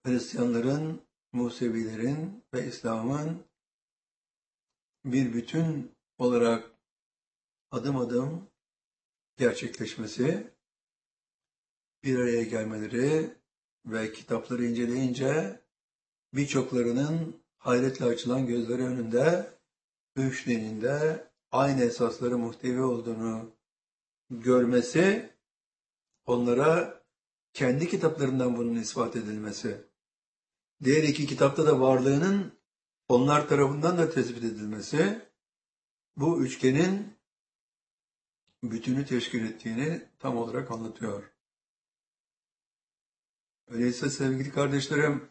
Hristiyanların, 0.06 1.02
Musevilerin 1.32 2.44
ve 2.54 2.66
İslam'ın 2.66 3.44
bir 5.04 5.34
bütün 5.34 5.92
olarak 6.18 6.70
adım 7.70 7.96
adım 7.96 8.50
gerçekleşmesi, 9.36 10.52
bir 12.04 12.18
araya 12.18 12.42
gelmeleri 12.42 13.36
ve 13.86 14.12
kitapları 14.12 14.64
inceleyince 14.64 15.60
birçoklarının 16.34 17.42
hayretle 17.58 18.04
açılan 18.04 18.46
gözleri 18.46 18.82
önünde 18.82 19.50
üç 20.16 20.46
dininde 20.46 21.26
aynı 21.52 21.82
esasları 21.82 22.38
muhtevi 22.38 22.82
olduğunu 22.82 23.50
görmesi, 24.30 25.30
onlara 26.26 27.02
kendi 27.52 27.88
kitaplarından 27.88 28.56
bunun 28.56 28.74
ispat 28.74 29.16
edilmesi, 29.16 29.84
diğer 30.84 31.02
iki 31.02 31.26
kitapta 31.26 31.66
da 31.66 31.80
varlığının 31.80 32.52
onlar 33.08 33.48
tarafından 33.48 33.98
da 33.98 34.10
tespit 34.10 34.44
edilmesi, 34.44 35.22
bu 36.16 36.42
üçgenin 36.42 37.16
bütünü 38.62 39.06
teşkil 39.06 39.44
ettiğini 39.44 40.02
tam 40.18 40.36
olarak 40.36 40.70
anlatıyor. 40.70 41.35
Öyleyse 43.68 44.10
sevgili 44.10 44.50
kardeşlerim, 44.50 45.28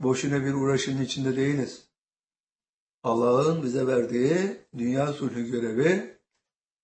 boşuna 0.00 0.44
bir 0.44 0.54
uğraşın 0.54 1.02
içinde 1.02 1.36
değiliz. 1.36 1.90
Allah'ın 3.02 3.62
bize 3.62 3.86
verdiği 3.86 4.66
dünya 4.78 5.12
sulhü 5.12 5.50
görevi 5.50 6.18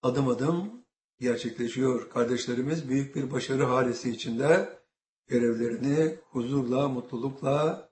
adım 0.02 0.28
adım 0.28 0.84
gerçekleşiyor. 1.20 2.10
Kardeşlerimiz 2.10 2.88
büyük 2.88 3.16
bir 3.16 3.30
başarı 3.30 3.64
halisi 3.64 4.10
içinde 4.10 4.78
görevlerini 5.26 6.18
huzurla, 6.30 6.88
mutlulukla 6.88 7.90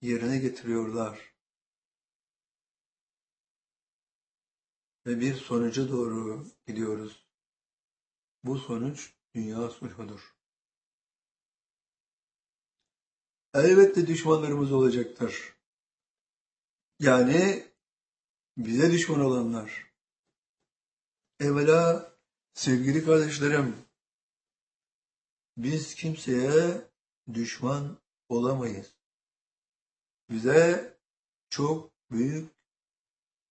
yerine 0.00 0.38
getiriyorlar. 0.38 1.30
ve 5.06 5.20
bir 5.20 5.34
sonuca 5.34 5.88
doğru 5.88 6.46
gidiyoruz. 6.66 7.26
Bu 8.44 8.58
sonuç 8.58 9.14
dünya 9.34 9.68
sulhudur. 9.68 10.39
Elbette 13.54 14.06
düşmanlarımız 14.06 14.72
olacaktır. 14.72 15.54
Yani 16.98 17.66
bize 18.56 18.92
düşman 18.92 19.20
olanlar. 19.20 19.92
Evvela 21.40 22.12
sevgili 22.54 23.04
kardeşlerim, 23.04 23.76
biz 25.56 25.94
kimseye 25.94 26.90
düşman 27.34 27.98
olamayız. 28.28 28.94
Bize 30.30 30.98
çok 31.48 31.92
büyük 32.10 32.50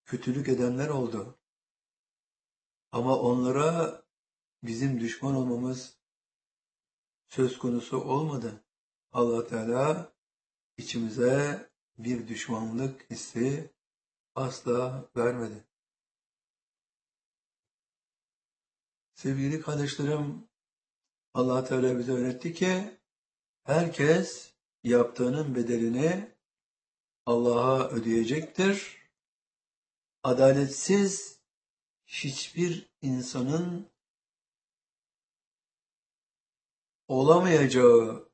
kötülük 0.05 0.47
edenler 0.47 0.89
oldu. 0.89 1.39
Ama 2.91 3.19
onlara 3.19 4.03
bizim 4.63 4.99
düşman 4.99 5.35
olmamız 5.35 5.97
söz 7.29 7.57
konusu 7.57 7.97
olmadı. 7.97 8.63
Allah 9.11 9.47
Teala 9.47 10.13
içimize 10.77 11.69
bir 11.97 12.27
düşmanlık 12.27 13.11
hissi 13.11 13.73
asla 14.35 15.09
vermedi. 15.15 15.63
Sevgili 19.13 19.61
kardeşlerim, 19.61 20.47
allah 21.33 21.63
Teala 21.63 21.99
bize 21.99 22.11
öğretti 22.11 22.53
ki 22.53 22.99
herkes 23.63 24.53
yaptığının 24.83 25.55
bedelini 25.55 26.35
Allah'a 27.25 27.89
ödeyecektir. 27.89 28.97
Adaletsiz 30.23 31.39
hiçbir 32.05 32.89
insanın 33.01 33.91
olamayacağı 37.07 38.28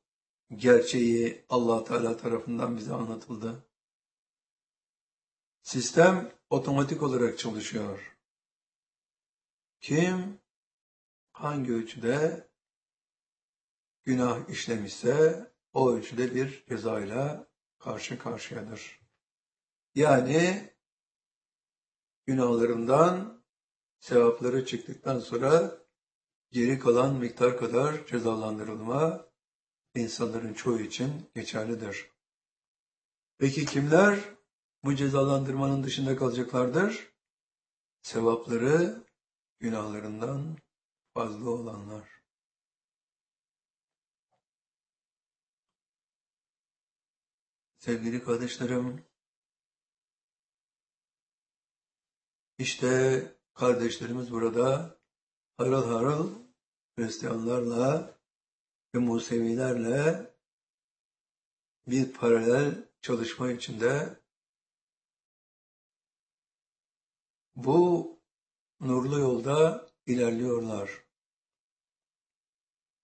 gerçeği 0.54 1.44
Allah 1.48 1.84
Teala 1.84 2.16
tarafından 2.16 2.76
bize 2.76 2.92
anlatıldı. 2.94 3.66
Sistem 5.62 6.32
otomatik 6.50 7.02
olarak 7.02 7.38
çalışıyor. 7.38 8.16
Kim 9.80 10.40
hangi 11.32 11.72
ölçüde 11.72 12.48
günah 14.02 14.48
işlemişse 14.48 15.52
o 15.72 15.90
ölçüde 15.90 16.34
bir 16.34 16.64
cezayla 16.68 17.48
karşı 17.78 18.18
karşıyadır. 18.18 19.00
Yani 19.94 20.70
günahlarından 22.26 23.44
sevapları 24.00 24.66
çıktıktan 24.66 25.18
sonra 25.18 25.78
geri 26.50 26.78
kalan 26.78 27.14
miktar 27.14 27.58
kadar 27.58 28.06
cezalandırılma 28.06 29.26
insanların 30.00 30.54
çoğu 30.54 30.80
için 30.80 31.30
geçerlidir. 31.34 32.10
Peki 33.38 33.64
kimler 33.64 34.18
bu 34.84 34.94
cezalandırmanın 34.94 35.82
dışında 35.82 36.16
kalacaklardır? 36.16 37.12
Sevapları 38.02 39.04
günahlarından 39.60 40.56
fazla 41.14 41.50
olanlar. 41.50 42.22
Sevgili 47.78 48.24
kardeşlerim, 48.24 49.04
işte 52.58 53.22
kardeşlerimiz 53.54 54.32
burada 54.32 54.98
harıl 55.56 55.84
harıl 55.84 56.46
Hristiyanlarla 56.96 58.15
ve 58.96 59.00
Musevilerle 59.00 60.34
bir 61.86 62.12
paralel 62.12 62.88
çalışma 63.02 63.50
içinde 63.50 64.20
bu 67.56 68.10
nurlu 68.80 69.18
yolda 69.18 69.88
ilerliyorlar. 70.06 70.90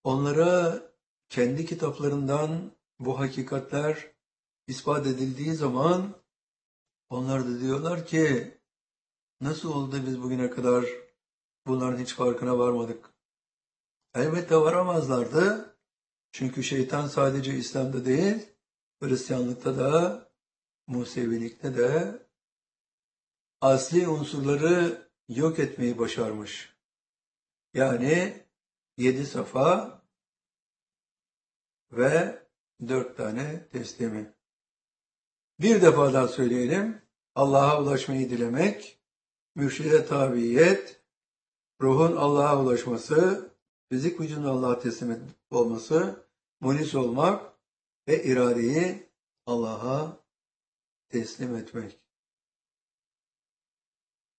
Onlara 0.05 0.83
kendi 1.29 1.67
kitaplarından 1.67 2.73
bu 2.99 3.21
hakikatler 3.21 4.13
ispat 4.67 5.07
edildiği 5.07 5.55
zaman 5.55 6.15
onlar 7.09 7.47
da 7.47 7.61
diyorlar 7.61 8.07
ki 8.07 8.59
nasıl 9.41 9.73
oldu 9.73 10.07
biz 10.07 10.23
bugüne 10.23 10.51
kadar 10.51 10.85
bunların 11.67 11.99
hiç 11.99 12.15
farkına 12.15 12.59
varmadık. 12.59 13.11
Elbette 14.15 14.57
varamazlardı. 14.57 15.72
Çünkü 16.33 16.63
şeytan 16.63 17.07
sadece 17.07 17.55
İslam'da 17.55 18.05
değil, 18.05 18.47
Hristiyanlıkta 19.03 19.79
da, 19.79 20.23
Musevilikte 20.87 21.77
de 21.77 22.19
asli 23.61 24.09
unsurları 24.09 25.09
yok 25.29 25.59
etmeyi 25.59 25.99
başarmış. 25.99 26.77
Yani 27.75 28.43
yedi 28.97 29.27
safa 29.27 30.03
ve 31.93 32.43
dört 32.89 33.17
tane 33.17 33.69
teslimi. 33.69 34.33
Bir 35.61 35.83
defa 35.83 36.13
daha 36.13 36.29
söyleyelim. 36.29 37.03
Allah'a 37.35 37.83
ulaşmayı 37.83 38.31
dilemek, 38.31 39.01
mürşide 39.55 40.07
tabiyet, 40.07 41.03
ruhun 41.81 42.17
Allah'a 42.17 42.63
ulaşması, 42.63 43.51
fizik 43.89 44.21
vücudun 44.21 44.45
Allah'a 44.45 44.79
teslim 44.79 45.31
olması, 45.51 46.22
munis 46.63 46.95
olmak 46.95 47.59
ve 48.09 48.25
iradeyi 48.25 49.11
Allah'a 49.47 50.25
teslim 51.09 51.57
etmek. 51.57 52.01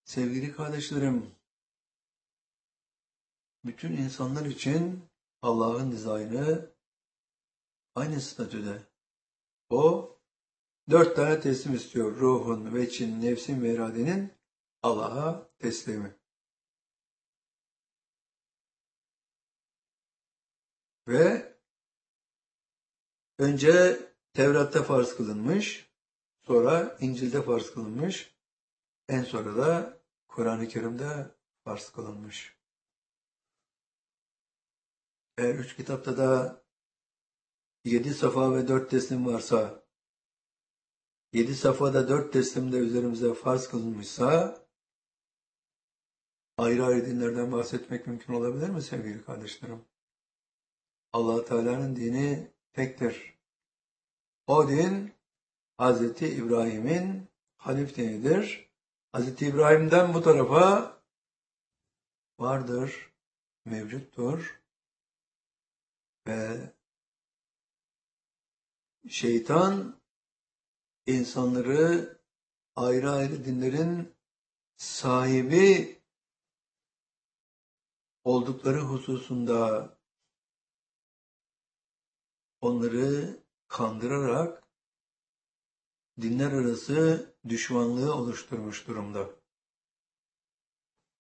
Sevgili 0.04 0.56
kardeşlerim, 0.56 1.36
bütün 3.66 3.92
insanlar 3.92 4.46
için 4.46 5.06
Allah'ın 5.42 5.92
dizaynı 5.92 6.72
aynı 7.96 8.22
statüde. 8.22 8.82
O 9.70 10.14
Dört 10.90 11.16
tane 11.16 11.40
teslim 11.40 11.76
istiyor. 11.76 12.16
Ruhun, 12.16 12.76
veçin, 12.76 13.22
nefsin 13.22 13.62
ve 13.62 13.74
iradenin 13.74 14.34
Allah'a 14.84 15.50
teslimi. 15.60 16.16
Ve 21.08 21.53
önce 23.38 24.00
Tevrat'ta 24.34 24.84
farz 24.84 25.16
kılınmış, 25.16 25.90
sonra 26.42 26.98
İncil'de 27.00 27.42
farz 27.42 27.72
kılınmış, 27.72 28.36
en 29.10 29.24
sonra 29.24 29.58
da 29.58 29.98
Kur'an-ı 30.28 30.68
Kerim'de 30.68 31.28
farz 31.64 31.92
kılınmış. 31.92 32.58
Eğer 35.38 35.56
üç 35.56 35.76
kitapta 35.76 36.18
da 36.18 36.62
yedi 37.86 38.14
safa 38.14 38.56
ve 38.56 38.68
dört 38.68 38.92
teslim 38.92 39.26
varsa 39.26 39.84
yedi 41.34 41.56
safhada 41.56 42.10
dört 42.10 42.34
teslimde 42.34 42.78
üzerimize 42.78 43.34
farz 43.34 43.68
kılınmışsa 43.68 44.58
ayrı 46.58 46.86
ayrı 46.86 47.06
dinlerden 47.06 47.52
bahsetmek 47.52 48.08
mümkün 48.08 48.34
olabilir 48.34 48.70
mi 48.70 48.82
sevgili 48.82 49.26
kardeşlerim? 49.26 49.86
allah 51.14 51.46
Teala'nın 51.46 51.96
dini 51.96 52.53
tektir. 52.74 53.34
O 54.48 54.68
din 54.68 55.14
Hz. 55.80 56.22
İbrahim'in 56.22 57.28
Hanif 57.58 57.96
dinidir. 57.98 58.70
Hz. 59.16 59.42
İbrahim'den 59.42 60.14
bu 60.14 60.22
tarafa 60.22 60.98
vardır, 62.40 63.12
mevcuttur 63.66 64.62
ve 66.28 66.74
şeytan 69.10 69.96
insanları 71.06 72.18
ayrı 72.76 73.12
ayrı 73.12 73.46
dinlerin 73.46 74.14
sahibi 74.76 76.02
oldukları 78.24 78.80
hususunda 78.80 79.90
onları 82.64 83.38
kandırarak 83.68 84.64
dinler 86.22 86.52
arası 86.52 87.30
düşmanlığı 87.48 88.16
oluşturmuş 88.16 88.88
durumda. 88.88 89.30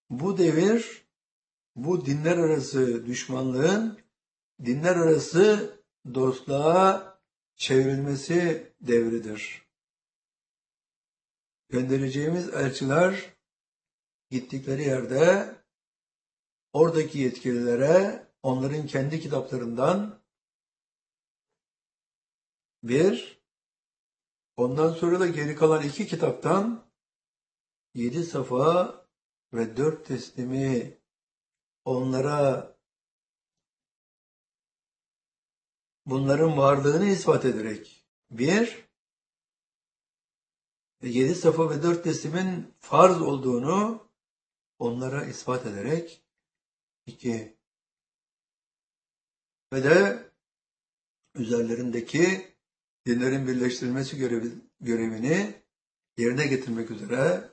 Bu 0.09 0.37
devir 0.37 1.05
bu 1.75 2.05
dinler 2.05 2.37
arası 2.37 3.05
düşmanlığın 3.05 3.99
dinler 4.65 4.95
arası 4.95 5.79
dostluğa 6.13 7.19
çevrilmesi 7.55 8.71
devridir 8.81 9.63
göndereceğimiz 11.73 12.49
elçiler 12.49 13.33
gittikleri 14.29 14.83
yerde 14.83 15.55
oradaki 16.73 17.19
yetkililere 17.19 18.27
onların 18.43 18.87
kendi 18.87 19.19
kitaplarından 19.19 20.22
bir, 22.83 23.41
ondan 24.57 24.93
sonra 24.93 25.19
da 25.19 25.27
geri 25.27 25.55
kalan 25.55 25.83
iki 25.83 26.07
kitaptan 26.07 26.85
yedi 27.93 28.23
safa 28.23 28.95
ve 29.53 29.77
dört 29.77 30.05
teslimi 30.05 30.97
onlara 31.85 32.77
bunların 36.05 36.57
varlığını 36.57 37.05
ispat 37.05 37.45
ederek. 37.45 38.05
Bir, 38.31 38.89
yedi 41.01 41.35
safa 41.35 41.69
ve 41.69 41.83
dört 41.83 42.03
teslimin 42.03 42.73
farz 42.79 43.21
olduğunu 43.21 44.07
onlara 44.79 45.25
ispat 45.25 45.65
ederek. 45.65 46.23
İki, 47.05 47.57
ve 49.73 49.83
de 49.83 50.29
üzerlerindeki 51.35 52.52
dinlerin 53.05 53.47
birleştirilmesi 53.47 54.17
görevi, 54.17 54.51
görevini 54.79 55.63
yerine 56.17 56.47
getirmek 56.47 56.91
üzere 56.91 57.49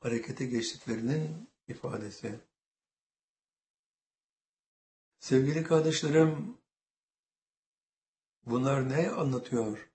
harekete 0.00 0.46
geçtiklerinin 0.46 1.50
ifadesi. 1.68 2.40
Sevgili 5.18 5.64
kardeşlerim, 5.64 6.58
bunlar 8.46 8.88
ne 8.88 9.10
anlatıyor? 9.10 9.90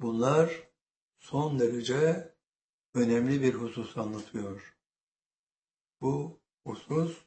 Bunlar 0.00 0.68
son 1.18 1.58
derece 1.58 2.34
önemli 2.94 3.42
bir 3.42 3.54
husus 3.54 3.96
anlatıyor. 3.96 4.76
Bu 6.00 6.40
husus 6.64 7.24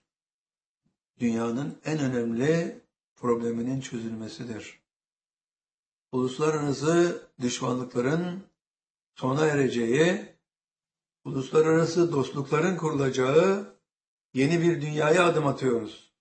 dünyanın 1.19 1.81
en 1.85 1.99
önemli 1.99 2.81
probleminin 3.19 3.81
çözülmesidir. 3.81 4.79
Uluslararası 6.11 7.27
düşmanlıkların 7.39 8.43
sona 9.15 9.45
ereceği, 9.45 10.35
uluslararası 11.25 12.11
dostlukların 12.11 12.77
kurulacağı 12.77 13.75
yeni 14.33 14.61
bir 14.61 14.81
dünyaya 14.81 15.25
adım 15.25 15.47
atıyoruz. 15.47 16.13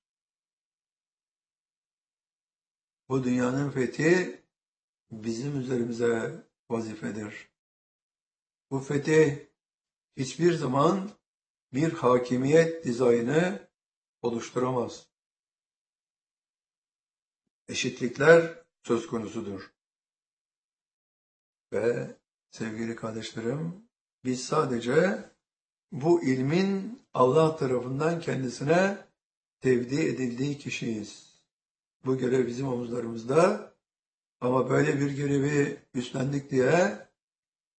Bu 3.08 3.24
dünyanın 3.24 3.70
fethi 3.70 4.42
bizim 5.10 5.60
üzerimize 5.60 6.46
vazifedir. 6.70 7.48
Bu 8.70 8.78
fethi 8.78 9.52
hiçbir 10.16 10.52
zaman 10.52 11.10
bir 11.72 11.92
hakimiyet 11.92 12.84
dizaynı 12.84 13.68
oluşturamaz. 14.22 15.07
Eşitlikler 17.68 18.64
söz 18.82 19.06
konusudur. 19.06 19.72
Ve 21.72 22.16
sevgili 22.50 22.96
kardeşlerim, 22.96 23.88
biz 24.24 24.44
sadece 24.44 25.24
bu 25.92 26.24
ilmin 26.24 27.02
Allah 27.14 27.56
tarafından 27.56 28.20
kendisine 28.20 28.98
tevdi 29.60 30.00
edildiği 30.00 30.58
kişiyiz. 30.58 31.40
Bu 32.04 32.18
görev 32.18 32.46
bizim 32.46 32.68
omuzlarımızda 32.68 33.72
ama 34.40 34.70
böyle 34.70 35.00
bir 35.00 35.10
görevi 35.10 35.82
üstlendik 35.94 36.50
diye 36.50 37.08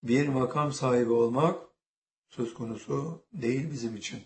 bir 0.04 0.28
makam 0.28 0.74
sahibi 0.74 1.12
olmak 1.12 1.70
söz 2.30 2.54
konusu 2.54 3.26
değil 3.34 3.72
bizim 3.72 3.96
için. 3.96 4.24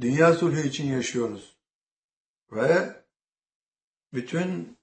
Dünya 0.00 0.34
sulhu 0.34 0.60
için 0.60 0.86
yaşıyoruz. 0.86 1.61
Ve 2.52 3.04
bütün 4.12 4.78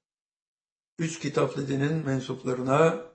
üç 0.97 1.19
kitaplı 1.19 1.67
dinin 1.67 2.05
mensuplarına 2.05 3.05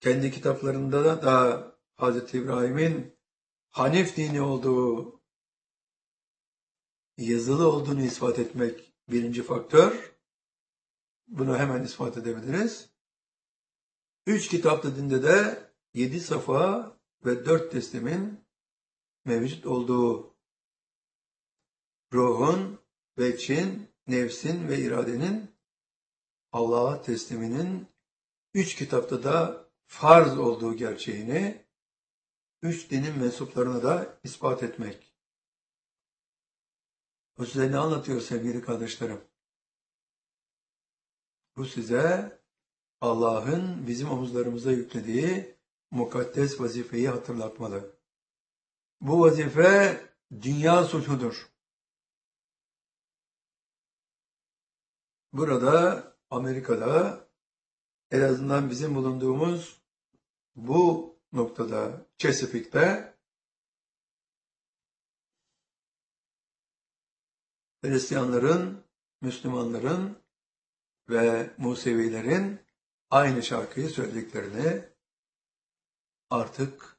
kendi 0.00 0.30
kitaplarında 0.30 1.22
da 1.22 1.66
Hazreti 1.96 2.38
İbrahim'in 2.38 3.16
Hanif 3.70 4.16
dini 4.16 4.40
olduğu 4.40 5.20
yazılı 7.18 7.72
olduğunu 7.72 8.02
ispat 8.02 8.38
etmek 8.38 8.94
birinci 9.08 9.42
faktör. 9.42 10.16
Bunu 11.26 11.58
hemen 11.58 11.82
ispat 11.82 12.16
edebiliriz. 12.16 12.90
Üç 14.26 14.48
kitaplı 14.48 14.96
dinde 14.96 15.22
de 15.22 15.70
yedi 15.94 16.20
safa 16.20 16.92
ve 17.24 17.46
dört 17.46 17.72
teslimin 17.72 18.44
mevcut 19.24 19.66
olduğu 19.66 20.36
ruhun 22.12 22.85
ve 23.18 23.38
Çin, 23.38 23.88
nefsin 24.06 24.68
ve 24.68 24.78
iradenin 24.78 25.50
Allah'a 26.52 27.02
tesliminin 27.02 27.86
üç 28.54 28.74
kitapta 28.74 29.24
da 29.24 29.66
farz 29.86 30.38
olduğu 30.38 30.74
gerçeğini 30.76 31.64
üç 32.62 32.90
dinin 32.90 33.18
mensuplarına 33.18 33.82
da 33.82 34.18
ispat 34.24 34.62
etmek. 34.62 35.12
Bu 37.38 37.46
size 37.46 37.72
ne 37.72 37.78
anlatıyor 37.78 38.20
sevgili 38.20 38.62
kardeşlerim? 38.62 39.20
Bu 41.56 41.64
size 41.64 42.38
Allah'ın 43.00 43.86
bizim 43.86 44.10
omuzlarımıza 44.10 44.72
yüklediği 44.72 45.56
mukaddes 45.90 46.60
vazifeyi 46.60 47.08
hatırlatmalı. 47.08 47.96
Bu 49.00 49.20
vazife 49.20 50.00
dünya 50.42 50.84
sulhudur. 50.84 51.55
Burada 55.36 56.02
Amerika'da 56.30 57.26
en 58.10 58.20
azından 58.20 58.70
bizim 58.70 58.94
bulunduğumuz 58.94 59.82
bu 60.54 61.14
noktada 61.32 62.06
Chesapeake'de 62.18 63.14
Hristiyanların, 67.84 68.84
Müslümanların 69.20 70.18
ve 71.08 71.50
Musevilerin 71.58 72.60
aynı 73.10 73.42
şarkıyı 73.42 73.88
söylediklerini 73.88 74.84
artık 76.30 76.96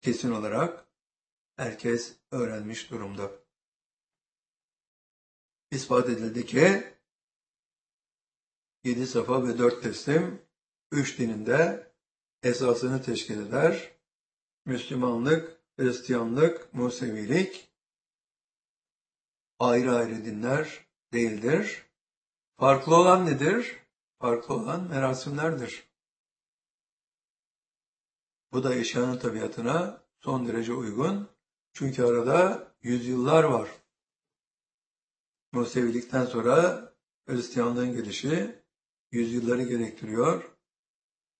kesin 0.00 0.30
olarak 0.30 0.86
herkes 1.56 2.16
öğrenmiş 2.30 2.90
durumda. 2.90 3.30
İspat 5.70 6.08
edildi 6.08 6.46
ki 6.46 6.93
yedi 8.84 9.06
safa 9.06 9.46
ve 9.46 9.58
dört 9.58 9.82
teslim 9.82 10.42
üç 10.92 11.18
dininde 11.18 11.90
esasını 12.42 13.02
teşkil 13.02 13.46
eder. 13.46 13.90
Müslümanlık, 14.66 15.60
Hristiyanlık, 15.78 16.74
Musevilik 16.74 17.70
ayrı 19.58 19.94
ayrı 19.94 20.24
dinler 20.24 20.86
değildir. 21.12 21.86
Farklı 22.56 22.96
olan 22.96 23.26
nedir? 23.26 23.76
Farklı 24.20 24.54
olan 24.54 24.88
merasimlerdir. 24.88 25.88
Bu 28.52 28.64
da 28.64 28.74
eşyanın 28.74 29.18
tabiatına 29.18 30.02
son 30.20 30.48
derece 30.48 30.72
uygun. 30.72 31.28
Çünkü 31.72 32.02
arada 32.02 32.68
yüzyıllar 32.82 33.44
var. 33.44 33.68
Musevilikten 35.52 36.24
sonra 36.24 36.92
Hristiyanlığın 37.26 37.92
gelişi 37.92 38.63
yüzyılları 39.14 39.62
gerektiriyor. 39.62 40.50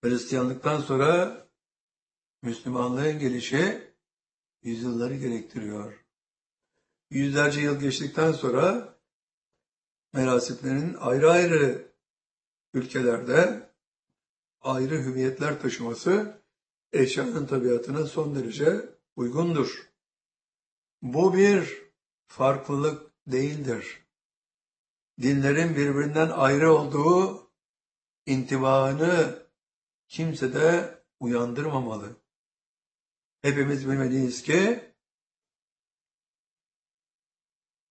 Hristiyanlıktan 0.03 0.81
sonra 0.81 1.41
Müslümanlığın 2.41 3.19
gelişi 3.19 3.93
yüzyılları 4.63 5.15
gerektiriyor. 5.15 6.05
Yüzlerce 7.09 7.61
yıl 7.61 7.79
geçtikten 7.79 8.31
sonra 8.31 8.95
merasimlerin 10.13 10.93
ayrı 10.93 11.31
ayrı 11.31 11.91
ülkelerde 12.73 13.69
ayrı 14.61 14.95
hüviyetler 14.95 15.61
taşıması 15.61 16.41
eşyanın 16.93 17.45
tabiatına 17.45 18.05
son 18.05 18.35
derece 18.35 18.89
uygundur. 19.15 19.89
Bu 21.01 21.33
bir 21.33 21.81
farklılık 22.27 23.11
değildir. 23.27 24.05
Dinlerin 25.21 25.75
birbirinden 25.75 26.29
ayrı 26.29 26.73
olduğu 26.73 27.44
intibağını 28.25 29.43
kimse 30.07 30.53
de 30.53 30.99
uyandırmamalı. 31.19 32.15
Hepimiz 33.41 33.89
bilmeliyiz 33.89 34.43
ki 34.43 34.91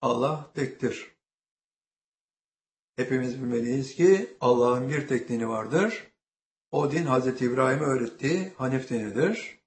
Allah 0.00 0.50
tektir. 0.54 1.14
Hepimiz 2.96 3.42
bilmeliyiz 3.42 3.94
ki 3.94 4.36
Allah'ın 4.40 4.88
bir 4.88 5.08
tek 5.08 5.28
dini 5.28 5.48
vardır. 5.48 6.12
O 6.70 6.90
din 6.90 7.06
Hazreti 7.06 7.44
İbrahim'e 7.44 7.84
öğrettiği 7.84 8.52
Hanif 8.56 8.90
dinidir. 8.90 9.58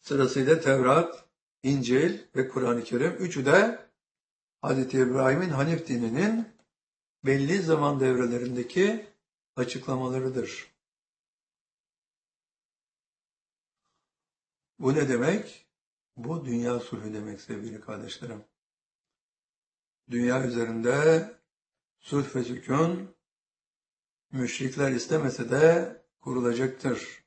Sırasıyla 0.00 0.60
Tevrat, 0.60 1.24
İncil 1.62 2.18
ve 2.36 2.48
Kur'an-ı 2.48 2.84
Kerim. 2.84 3.12
Üçü 3.12 3.46
de 3.46 3.88
Hazreti 4.62 4.98
İbrahim'in 4.98 5.50
Hanif 5.50 5.88
dininin 5.88 6.48
belli 7.24 7.62
zaman 7.62 8.00
devrelerindeki 8.00 9.06
açıklamalarıdır. 9.56 10.72
Bu 14.78 14.94
ne 14.94 15.08
demek? 15.08 15.66
Bu 16.16 16.44
dünya 16.44 16.80
sulhü 16.80 17.14
demek 17.14 17.40
sevgili 17.40 17.80
kardeşlerim. 17.80 18.44
Dünya 20.10 20.46
üzerinde 20.46 21.28
sulh 22.00 22.36
ve 22.36 22.44
sükun 22.44 23.14
müşrikler 24.32 24.92
istemese 24.92 25.50
de 25.50 25.96
kurulacaktır. 26.20 27.24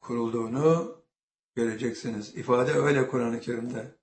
Kurulduğunu 0.00 0.96
göreceksiniz. 1.54 2.36
İfade 2.36 2.72
öyle 2.72 3.08
Kur'an-ı 3.08 3.40
Kerim'de. 3.40 3.94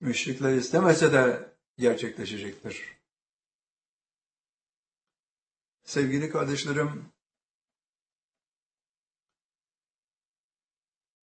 Müşrikler 0.00 0.54
istemese 0.54 1.12
de 1.12 1.52
gerçekleşecektir. 1.78 2.99
Sevgili 5.90 6.30
kardeşlerim, 6.30 7.12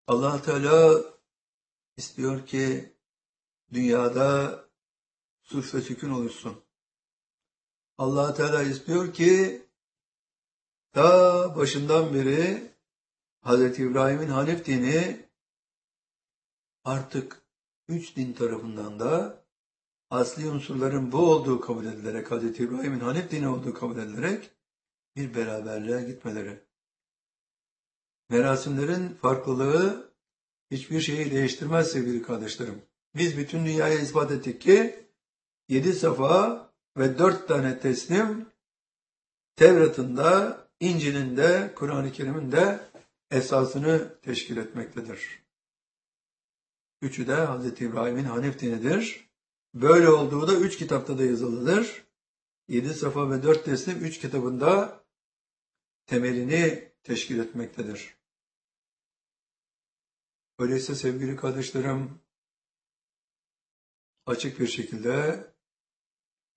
allah 0.07 0.41
Teala 0.41 1.03
istiyor 1.97 2.45
ki 2.45 2.93
dünyada 3.73 4.59
sulh 5.41 5.75
ve 5.75 5.81
sükun 5.81 6.09
oluşsun. 6.09 6.63
allah 7.97 8.33
Teala 8.33 8.63
istiyor 8.63 9.13
ki 9.13 9.61
ta 10.91 11.55
başından 11.55 12.13
beri 12.13 12.71
Hz. 13.41 13.79
İbrahim'in 13.79 14.29
Hanif 14.29 14.65
dini 14.65 15.25
artık 16.83 17.41
üç 17.87 18.15
din 18.15 18.33
tarafından 18.33 18.99
da 18.99 19.43
asli 20.09 20.49
unsurların 20.49 21.11
bu 21.11 21.31
olduğu 21.31 21.59
kabul 21.61 21.85
edilerek, 21.85 22.31
Hz. 22.31 22.59
İbrahim'in 22.59 22.99
Hanif 22.99 23.31
dini 23.31 23.47
olduğu 23.47 23.73
kabul 23.73 23.97
edilerek 23.97 24.56
bir 25.17 25.35
beraberliğe 25.35 26.01
gitmeleri. 26.01 26.59
Merasimlerin 28.29 29.09
farklılığı 29.09 30.13
hiçbir 30.71 31.01
şeyi 31.01 31.31
değiştirmez 31.31 31.91
sevgili 31.91 32.21
kardeşlerim. 32.21 32.81
Biz 33.15 33.37
bütün 33.37 33.65
dünyaya 33.65 33.99
ispat 33.99 34.31
ettik 34.31 34.61
ki 34.61 35.05
yedi 35.69 35.93
safa 35.93 36.69
ve 36.97 37.17
dört 37.17 37.47
tane 37.47 37.79
teslim 37.79 38.45
Tevrat'ında, 39.55 40.57
İncil'inde, 40.79 41.73
Kur'an-ı 41.75 42.11
Kerim'in 42.11 42.51
de 42.51 42.79
esasını 43.31 44.19
teşkil 44.21 44.57
etmektedir. 44.57 45.43
Üçü 47.01 47.27
de 47.27 47.35
Hz. 47.35 47.81
İbrahim'in 47.81 48.23
Hanif 48.23 48.59
dinidir. 48.59 49.29
Böyle 49.73 50.09
olduğu 50.09 50.47
da 50.47 50.55
üç 50.55 50.77
kitapta 50.77 51.17
da 51.17 51.23
yazılıdır. 51.23 52.03
Yedi 52.67 52.93
safa 52.93 53.31
ve 53.31 53.43
dört 53.43 53.65
teslim 53.65 53.97
üç 53.97 54.19
kitabında 54.19 55.03
temelini 56.07 56.91
teşkil 57.03 57.39
etmektedir. 57.39 58.17
Öyleyse 60.59 60.95
sevgili 60.95 61.35
kardeşlerim, 61.35 62.19
açık 64.25 64.59
bir 64.59 64.67
şekilde 64.67 65.45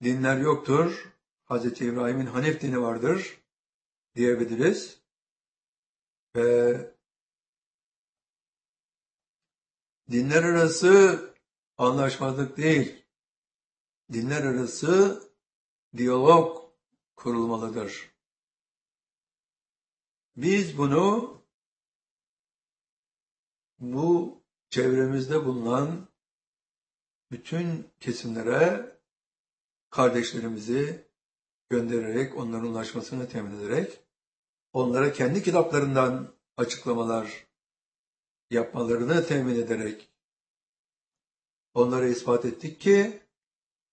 dinler 0.02 0.36
yoktur. 0.36 1.12
Hz. 1.44 1.80
İbrahim'in 1.80 2.26
Hanif 2.26 2.60
dini 2.60 2.80
vardır 2.80 3.40
diyebiliriz. 4.14 5.00
Ve 6.36 6.94
dinler 10.10 10.42
arası 10.42 11.24
anlaşmazlık 11.78 12.56
değil, 12.56 13.04
dinler 14.12 14.42
arası 14.42 15.22
diyalog 15.96 16.72
kurulmalıdır. 17.16 18.09
Biz 20.42 20.78
bunu 20.78 21.36
bu 23.78 24.38
çevremizde 24.70 25.44
bulunan 25.44 26.08
bütün 27.30 27.88
kesimlere 28.00 28.92
kardeşlerimizi 29.90 31.04
göndererek, 31.68 32.36
onların 32.36 32.66
ulaşmasını 32.66 33.28
temin 33.28 33.60
ederek, 33.60 34.00
onlara 34.72 35.12
kendi 35.12 35.42
kitaplarından 35.42 36.34
açıklamalar 36.56 37.46
yapmalarını 38.50 39.26
temin 39.26 39.54
ederek 39.54 40.08
onlara 41.74 42.06
ispat 42.06 42.44
ettik 42.44 42.80
ki 42.80 43.22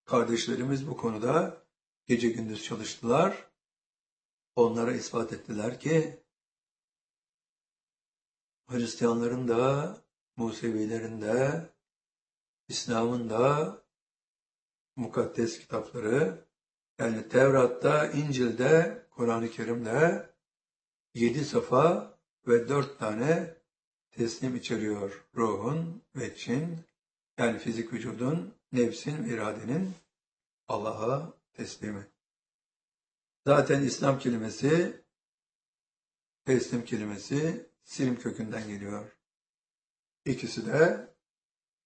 kardeşlerimiz 0.05 0.87
bu 0.87 0.97
konuda 0.97 1.63
gece 2.05 2.29
gündüz 2.29 2.63
çalıştılar. 2.63 3.47
Onlara 4.55 4.91
ispat 4.93 5.33
ettiler 5.33 5.79
ki 5.79 6.26
Hristiyanların 8.67 9.47
da, 9.47 9.97
Musevilerin 10.35 11.21
de, 11.21 11.69
İslam'ın 12.67 13.29
da 13.29 13.77
mukaddes 14.95 15.59
kitapları, 15.59 16.45
yani 16.99 17.29
Tevrat'ta, 17.29 18.07
İncil'de, 18.07 19.05
Kur'an-ı 19.09 19.49
Kerim'de 19.49 20.29
yedi 21.13 21.45
safa 21.45 22.13
ve 22.47 22.69
dört 22.69 22.99
tane 22.99 23.57
teslim 24.11 24.55
içeriyor. 24.55 25.25
Ruhun 25.35 26.03
ve 26.15 26.35
çin, 26.35 26.79
yani 27.37 27.59
fizik 27.59 27.93
vücudun, 27.93 28.53
nefsin, 28.71 29.23
iradenin 29.23 29.93
Allah'a 30.67 31.33
teslimi. 31.53 32.07
Zaten 33.45 33.83
İslam 33.83 34.19
kelimesi, 34.19 35.01
teslim 36.45 36.85
kelimesi 36.85 37.69
Silim 37.87 38.19
kökünden 38.19 38.67
geliyor. 38.67 39.17
İkisi 40.25 40.65
de 40.65 41.07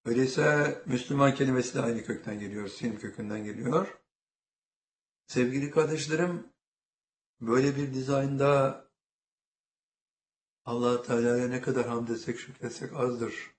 öyleyse 0.06 0.82
Müslüman 0.86 1.36
kelimesi 1.36 1.76
de 1.76 1.82
aynı 1.82 2.04
kökten 2.04 2.39
geliyor. 2.39 2.68
Silim 2.68 2.99
kökünden 2.99 3.43
geliyor. 3.43 4.02
Sevgili 5.28 5.72
kardeşlerim, 5.72 6.54
böyle 7.41 7.76
bir 7.76 7.93
dizaynda 7.93 8.86
allah 10.66 11.04
Teala'ya 11.04 11.47
ne 11.47 11.62
kadar 11.62 11.88
hamd 11.88 12.08
etsek 12.10 12.39
şükretsek 12.39 12.93
azdır. 12.93 13.52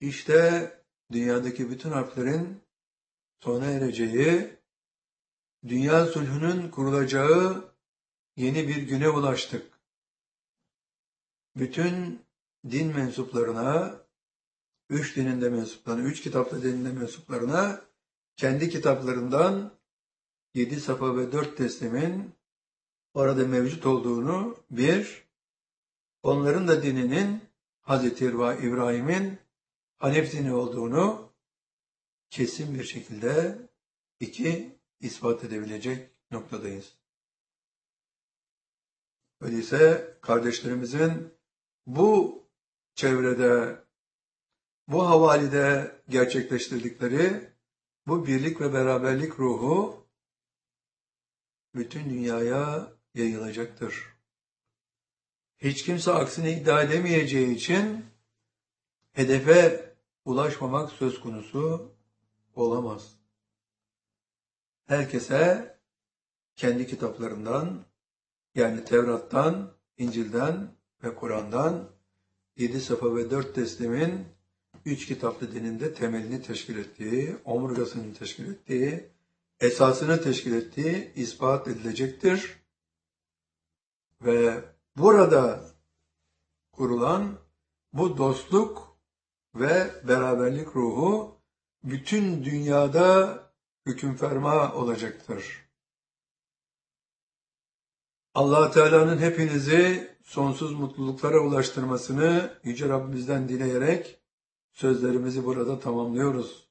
İşte 0.00 0.70
dünyadaki 1.12 1.70
bütün 1.70 1.90
harflerin 1.90 2.62
sona 3.40 3.66
ereceği, 3.66 4.58
dünya 5.68 6.06
sulhünün 6.06 6.70
kurulacağı 6.70 7.74
yeni 8.36 8.68
bir 8.68 8.82
güne 8.82 9.08
ulaştık 9.08 9.71
bütün 11.56 12.24
din 12.70 12.86
mensuplarına, 12.86 14.00
üç 14.88 15.16
dininde 15.16 15.48
mensuplarına, 15.48 16.02
üç 16.02 16.22
kitaplı 16.22 16.62
dininde 16.62 16.92
mensuplarına 16.92 17.80
kendi 18.36 18.70
kitaplarından 18.70 19.72
yedi 20.54 20.80
safa 20.80 21.16
ve 21.16 21.32
dört 21.32 21.56
teslimin 21.56 22.32
orada 23.14 23.46
mevcut 23.46 23.86
olduğunu 23.86 24.56
bir, 24.70 25.28
onların 26.22 26.68
da 26.68 26.82
dininin 26.82 27.40
Hazreti 27.80 28.24
İbrahim'in 28.24 29.38
Hanef 29.96 30.32
dini 30.32 30.54
olduğunu 30.54 31.32
kesin 32.30 32.74
bir 32.74 32.84
şekilde 32.84 33.58
iki 34.20 34.78
ispat 35.00 35.44
edebilecek 35.44 36.10
noktadayız. 36.30 36.92
Öyleyse 39.40 40.14
kardeşlerimizin 40.22 41.34
bu 41.86 42.42
çevrede, 42.94 43.84
bu 44.88 45.08
havalide 45.08 45.96
gerçekleştirdikleri 46.08 47.52
bu 48.06 48.26
birlik 48.26 48.60
ve 48.60 48.72
beraberlik 48.72 49.38
ruhu 49.38 50.06
bütün 51.74 52.10
dünyaya 52.10 52.92
yayılacaktır. 53.14 54.12
Hiç 55.58 55.84
kimse 55.84 56.12
aksini 56.12 56.50
iddia 56.50 56.82
edemeyeceği 56.82 57.54
için 57.56 58.04
hedefe 59.12 59.92
ulaşmamak 60.24 60.92
söz 60.92 61.20
konusu 61.20 61.92
olamaz. 62.54 63.16
Herkese 64.86 65.72
kendi 66.56 66.86
kitaplarından 66.86 67.84
yani 68.54 68.84
Tevrat'tan, 68.84 69.72
İncil'den 69.96 70.81
ve 71.02 71.14
Kur'an'dan 71.14 71.88
yedi 72.56 72.80
safa 72.80 73.16
ve 73.16 73.30
dört 73.30 73.54
teslimin 73.54 74.26
üç 74.84 75.06
kitaplı 75.06 75.52
dininde 75.52 75.94
temelini 75.94 76.42
teşkil 76.42 76.78
ettiği, 76.78 77.36
omurgasını 77.44 78.14
teşkil 78.14 78.50
ettiği, 78.50 79.10
esasını 79.60 80.22
teşkil 80.22 80.52
ettiği 80.52 81.12
ispat 81.14 81.68
edilecektir. 81.68 82.62
Ve 84.22 84.64
burada 84.96 85.70
kurulan 86.72 87.38
bu 87.92 88.16
dostluk 88.18 88.96
ve 89.54 89.90
beraberlik 90.08 90.76
ruhu 90.76 91.40
bütün 91.84 92.44
dünyada 92.44 93.38
hüküm 93.86 94.16
ferma 94.16 94.74
olacaktır. 94.74 95.68
allah 98.34 98.70
Teala'nın 98.70 99.18
hepinizi 99.18 100.11
sonsuz 100.22 100.72
mutluluklara 100.72 101.40
ulaştırmasını 101.40 102.50
Yüce 102.64 102.88
Rabbimizden 102.88 103.48
dileyerek 103.48 104.20
sözlerimizi 104.72 105.44
burada 105.44 105.80
tamamlıyoruz. 105.80 106.68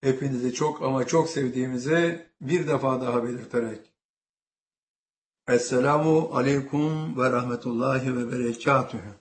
Hepinizi 0.00 0.54
çok 0.54 0.82
ama 0.82 1.06
çok 1.06 1.28
sevdiğimizi 1.28 2.26
bir 2.40 2.68
defa 2.68 3.00
daha 3.00 3.24
belirterek. 3.24 3.92
Esselamu 5.48 6.30
Aleyküm 6.32 7.18
ve 7.18 7.30
Rahmetullahi 7.30 8.16
ve 8.16 8.32
Berekatühü. 8.32 9.19